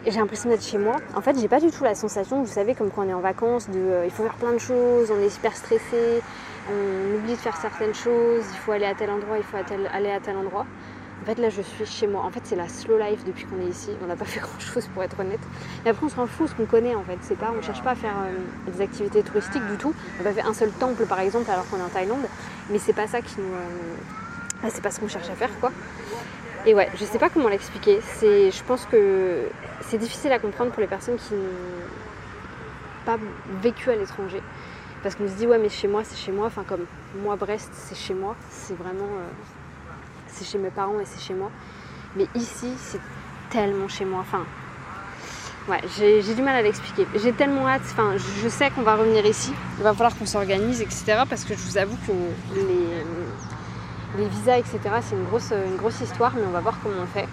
J'ai 0.04 0.20
l'impression 0.20 0.50
d'être 0.50 0.64
chez 0.64 0.80
moi. 0.80 0.96
En 1.16 1.22
fait, 1.22 1.38
j'ai 1.40 1.48
pas 1.48 1.60
du 1.60 1.70
tout 1.70 1.84
la 1.84 1.94
sensation, 1.94 2.42
vous 2.42 2.52
savez, 2.52 2.74
comme 2.74 2.90
quand 2.90 3.06
on 3.06 3.10
est 3.10 3.14
en 3.14 3.20
vacances, 3.20 3.70
de 3.70 3.78
euh, 3.78 4.06
il 4.06 4.10
faut 4.10 4.24
faire 4.24 4.34
plein 4.34 4.54
de 4.54 4.58
choses, 4.58 5.12
on 5.12 5.22
est 5.22 5.30
super 5.30 5.56
stressé, 5.56 6.24
on 6.72 7.18
oublie 7.18 7.34
de 7.34 7.38
faire 7.38 7.56
certaines 7.56 7.94
choses, 7.94 8.44
il 8.52 8.58
faut 8.58 8.72
aller 8.72 8.88
à 8.88 8.96
tel 8.96 9.12
endroit, 9.12 9.38
il 9.38 9.44
faut 9.44 9.58
aller 9.58 10.10
à 10.10 10.20
tel 10.20 10.38
endroit. 10.38 10.66
En 11.22 11.26
fait, 11.26 11.38
là, 11.38 11.50
je 11.50 11.62
suis 11.62 11.86
chez 11.86 12.08
moi. 12.08 12.24
En 12.24 12.32
fait, 12.32 12.42
c'est 12.44 12.56
la 12.56 12.68
slow 12.68 12.98
life 12.98 13.24
depuis 13.26 13.46
qu'on 13.46 13.60
est 13.62 13.70
ici. 13.70 13.90
On 14.04 14.08
n'a 14.08 14.16
pas 14.16 14.26
fait 14.34 14.40
grand-chose 14.40 14.88
pour 14.94 15.04
être 15.04 15.20
honnête. 15.20 15.40
Et 15.86 15.90
après, 15.90 16.06
on 16.06 16.10
s'en 16.10 16.26
fout 16.26 16.50
ce 16.50 16.56
qu'on 16.56 16.66
connaît 16.66 16.96
en 16.96 17.04
fait. 17.04 17.18
C'est 17.22 17.38
pas, 17.38 17.54
on 17.58 17.62
cherche 17.62 17.84
pas 17.84 17.92
à 17.92 17.96
faire 17.96 18.16
euh, 18.26 18.72
des 18.72 18.82
activités 18.82 19.22
touristiques 19.22 19.66
du 19.68 19.78
tout. 19.78 19.94
On 20.20 20.24
n'a 20.24 20.30
pas 20.30 20.42
fait 20.42 20.48
un 20.48 20.54
seul 20.54 20.72
temple, 20.72 21.06
par 21.06 21.20
exemple, 21.20 21.50
alors 21.52 21.70
qu'on 21.70 21.78
est 21.78 21.84
en 21.84 21.90
Thaïlande. 21.90 22.26
Mais 22.72 22.80
c'est 22.80 22.94
pas 22.94 23.08
ça 23.08 23.22
qui 23.22 23.36
nous, 23.38 23.54
euh, 23.54 24.70
c'est 24.70 24.82
pas 24.82 24.92
ce 24.92 25.00
qu'on 25.00 25.08
cherche 25.08 25.30
à 25.30 25.36
faire, 25.36 25.52
quoi. 25.60 25.72
Et 26.66 26.74
ouais, 26.74 26.90
je 26.96 27.06
sais 27.06 27.18
pas 27.18 27.30
comment 27.30 27.50
l'expliquer. 27.50 28.00
Je 28.22 28.64
pense 28.64 28.86
que 28.86 29.48
c'est 29.82 29.98
difficile 29.98 30.32
à 30.32 30.40
comprendre 30.40 30.72
pour 30.72 30.82
les 30.82 30.88
personnes 30.88 31.18
qui 31.18 31.34
n'ont 31.34 31.40
pas 33.06 33.18
vécu 33.62 33.90
à 33.90 33.96
l'étranger. 33.96 34.42
Parce 35.02 35.16
qu'on 35.16 35.28
se 35.28 35.34
dit, 35.34 35.48
ouais, 35.48 35.58
mais 35.58 35.70
chez 35.70 35.88
moi, 35.88 36.04
c'est 36.04 36.18
chez 36.18 36.32
moi. 36.32 36.46
Enfin, 36.48 36.64
comme 36.68 36.86
moi, 37.24 37.36
Brest, 37.36 37.72
c'est 37.74 37.98
chez 37.98 38.14
moi. 38.14 38.36
C'est 38.50 38.78
vraiment. 38.78 39.06
Euh, 39.06 39.61
c'est 40.32 40.46
chez 40.46 40.58
mes 40.58 40.70
parents 40.70 41.00
et 41.00 41.06
c'est 41.06 41.22
chez 41.22 41.34
moi. 41.34 41.52
Mais 42.16 42.28
ici, 42.36 42.72
c'est 42.78 43.00
tellement 43.50 43.88
chez 43.88 44.06
moi. 44.06 44.20
Enfin, 44.22 44.44
ouais, 45.70 45.82
j'ai 45.98 46.34
du 46.34 46.42
mal 46.42 46.56
à 46.56 46.62
l'expliquer. 46.62 47.08
J'ai 47.16 47.34
tellement 47.34 47.68
hâte. 47.68 47.82
Enfin, 47.92 48.14
je 48.18 48.50
sais 48.50 48.70
qu'on 48.72 48.82
va 48.82 48.96
revenir 48.96 49.26
ici. 49.26 49.54
Il 49.78 49.84
va 49.84 49.94
falloir 49.94 50.18
qu'on 50.18 50.26
s'organise, 50.26 50.82
etc. 50.82 51.24
Parce 51.30 51.44
que 51.44 51.54
je 51.54 51.60
vous 51.60 51.78
avoue 51.78 51.98
que 52.08 52.12
les, 54.18 54.28
visas, 54.28 54.58
etc., 54.58 54.80
c'est 55.02 55.16
une 55.16 55.26
grosse, 55.26 55.52
une 55.52 55.78
grosse 55.78 56.02
histoire. 56.02 56.34
Mais 56.36 56.44
on 56.48 56.52
va 56.52 56.60
voir 56.60 56.78
comment 56.84 57.04
on 57.04 57.08
fait. 57.08 57.28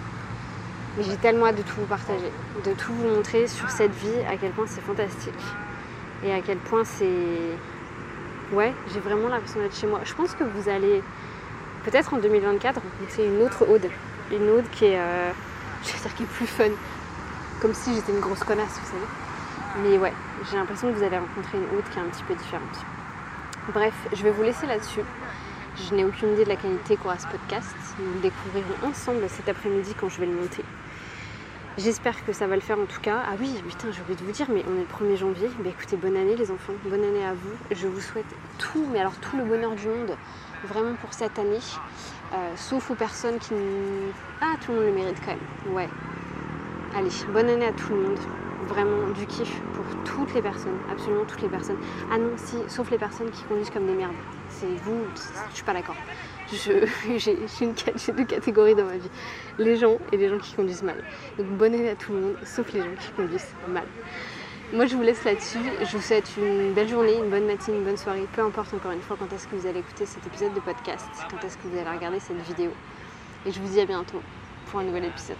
Mais 0.97 1.03
j'ai 1.03 1.17
tellement 1.17 1.47
hâte 1.47 1.57
de 1.57 1.61
tout 1.61 1.75
vous 1.77 1.85
partager, 1.85 2.31
de 2.65 2.73
tout 2.73 2.93
vous 2.93 3.07
montrer 3.07 3.47
sur 3.47 3.69
cette 3.69 3.93
vie, 3.93 4.19
à 4.27 4.37
quel 4.37 4.51
point 4.51 4.65
c'est 4.67 4.81
fantastique 4.81 5.33
et 6.23 6.33
à 6.33 6.41
quel 6.41 6.57
point 6.57 6.83
c'est. 6.83 7.05
Ouais, 8.53 8.73
j'ai 8.91 8.99
vraiment 8.99 9.29
l'impression 9.29 9.59
d'être 9.61 9.75
chez 9.75 9.87
moi. 9.87 10.01
Je 10.03 10.13
pense 10.13 10.33
que 10.33 10.43
vous 10.43 10.69
allez 10.69 11.03
peut-être 11.83 12.13
en 12.13 12.17
2024 12.17 12.81
rencontrer 12.81 13.25
une 13.25 13.41
autre 13.41 13.67
Aude. 13.67 13.89
Une 14.31 14.49
Aude 14.49 14.69
qui 14.71 14.85
est, 14.85 14.99
euh, 14.99 15.31
je 15.83 16.23
plus 16.23 16.47
fun. 16.47 16.69
Comme 17.61 17.73
si 17.73 17.93
j'étais 17.93 18.11
une 18.11 18.19
grosse 18.19 18.43
connasse, 18.43 18.79
vous 18.79 18.87
savez. 18.87 19.89
Mais 19.89 19.97
ouais, 19.97 20.13
j'ai 20.49 20.57
l'impression 20.57 20.91
que 20.91 20.97
vous 20.97 21.03
allez 21.03 21.17
rencontrer 21.17 21.57
une 21.57 21.77
Aude 21.77 21.83
qui 21.91 21.99
est 21.99 22.01
un 22.01 22.05
petit 22.05 22.23
peu 22.23 22.35
différente. 22.35 22.85
Bref, 23.73 23.93
je 24.13 24.23
vais 24.23 24.31
vous 24.31 24.43
laisser 24.43 24.65
là-dessus. 24.65 25.01
Je 25.77 25.95
n'ai 25.95 26.03
aucune 26.03 26.33
idée 26.33 26.43
de 26.43 26.49
la 26.49 26.55
qualité 26.55 26.97
qu'aura 26.97 27.17
ce 27.17 27.27
podcast. 27.27 27.75
Nous 27.99 28.13
le 28.13 28.19
découvrirons 28.19 28.89
ensemble 28.89 29.23
cet 29.29 29.47
après-midi 29.47 29.93
quand 29.99 30.09
je 30.09 30.19
vais 30.19 30.25
le 30.25 30.33
monter. 30.33 30.63
J'espère 31.77 32.25
que 32.25 32.33
ça 32.33 32.47
va 32.47 32.55
le 32.55 32.61
faire 32.61 32.77
en 32.77 32.85
tout 32.85 32.99
cas. 32.99 33.21
Ah 33.25 33.35
oui, 33.39 33.53
putain, 33.65 33.87
j'ai 33.91 34.01
oublié 34.01 34.17
de 34.19 34.25
vous 34.25 34.31
dire, 34.31 34.47
mais 34.49 34.65
on 34.67 34.75
est 34.75 34.85
le 35.07 35.13
1er 35.13 35.17
janvier. 35.17 35.49
Bah 35.59 35.69
écoutez, 35.69 35.95
bonne 35.95 36.17
année 36.17 36.35
les 36.35 36.51
enfants, 36.51 36.73
bonne 36.83 37.03
année 37.03 37.23
à 37.23 37.33
vous. 37.33 37.55
Je 37.71 37.87
vous 37.87 38.01
souhaite 38.01 38.25
tout, 38.57 38.85
mais 38.91 38.99
alors 38.99 39.15
tout 39.21 39.37
le 39.37 39.45
bonheur 39.45 39.71
du 39.75 39.87
monde, 39.87 40.17
vraiment 40.65 40.95
pour 40.95 41.13
cette 41.13 41.37
année. 41.39 41.59
Euh, 42.33 42.53
sauf 42.55 42.91
aux 42.91 42.95
personnes 42.95 43.39
qui... 43.39 43.53
Ah, 44.41 44.55
tout 44.63 44.71
le 44.71 44.77
monde 44.77 44.87
le 44.87 44.93
mérite 44.93 45.17
quand 45.25 45.31
même. 45.31 45.75
Ouais. 45.75 45.89
Allez, 46.95 47.09
bonne 47.33 47.49
année 47.49 47.65
à 47.65 47.73
tout 47.73 47.93
le 47.93 48.01
monde. 48.01 48.19
Vraiment 48.67 49.09
du 49.09 49.25
kiff 49.25 49.61
pour 49.73 49.85
toutes 50.03 50.33
les 50.35 50.41
personnes, 50.41 50.77
absolument 50.91 51.23
toutes 51.25 51.41
les 51.41 51.49
personnes. 51.49 51.77
Ah 52.11 52.17
non, 52.17 52.31
si, 52.35 52.57
sauf 52.67 52.91
les 52.91 52.97
personnes 52.97 53.31
qui 53.31 53.41
conduisent 53.43 53.69
comme 53.69 53.87
des 53.87 53.93
merdes. 53.93 54.13
C'est 54.49 54.67
vous, 54.83 55.05
je 55.49 55.55
suis 55.55 55.63
pas 55.63 55.73
d'accord. 55.73 55.95
j'ai 57.17 58.13
deux 58.13 58.25
catégories 58.25 58.75
dans 58.75 58.85
ma 58.85 58.97
vie. 58.97 59.09
Les 59.57 59.75
gens 59.75 59.97
et 60.11 60.17
les 60.17 60.29
gens 60.29 60.39
qui 60.39 60.55
conduisent 60.55 60.83
mal. 60.83 61.03
Donc 61.37 61.47
bonne 61.47 61.73
année 61.73 61.89
à 61.89 61.95
tout 61.95 62.11
le 62.11 62.19
monde, 62.19 62.35
sauf 62.43 62.71
les 62.73 62.81
gens 62.81 62.95
qui 62.99 63.11
conduisent 63.11 63.53
mal. 63.67 63.85
Moi 64.71 64.85
je 64.85 64.95
vous 64.95 65.01
laisse 65.01 65.23
là-dessus. 65.23 65.57
Je 65.81 65.97
vous 65.97 66.01
souhaite 66.01 66.29
une 66.37 66.73
belle 66.73 66.87
journée, 66.87 67.17
une 67.17 67.29
bonne 67.29 67.45
matinée, 67.45 67.77
une 67.77 67.83
bonne 67.83 67.97
soirée. 67.97 68.27
Peu 68.33 68.43
importe 68.43 68.71
encore 68.75 68.91
une 68.91 69.01
fois 69.01 69.17
quand 69.17 69.33
est-ce 69.33 69.47
que 69.47 69.55
vous 69.55 69.65
allez 69.65 69.79
écouter 69.79 70.05
cet 70.05 70.25
épisode 70.27 70.53
de 70.53 70.59
podcast, 70.59 71.07
quand 71.29 71.43
est-ce 71.43 71.57
que 71.57 71.67
vous 71.67 71.77
allez 71.77 71.89
regarder 71.89 72.19
cette 72.19 72.41
vidéo. 72.41 72.69
Et 73.47 73.51
je 73.51 73.59
vous 73.59 73.67
dis 73.67 73.81
à 73.81 73.85
bientôt 73.85 74.21
pour 74.67 74.79
un 74.79 74.83
nouvel 74.83 75.05
épisode. 75.05 75.37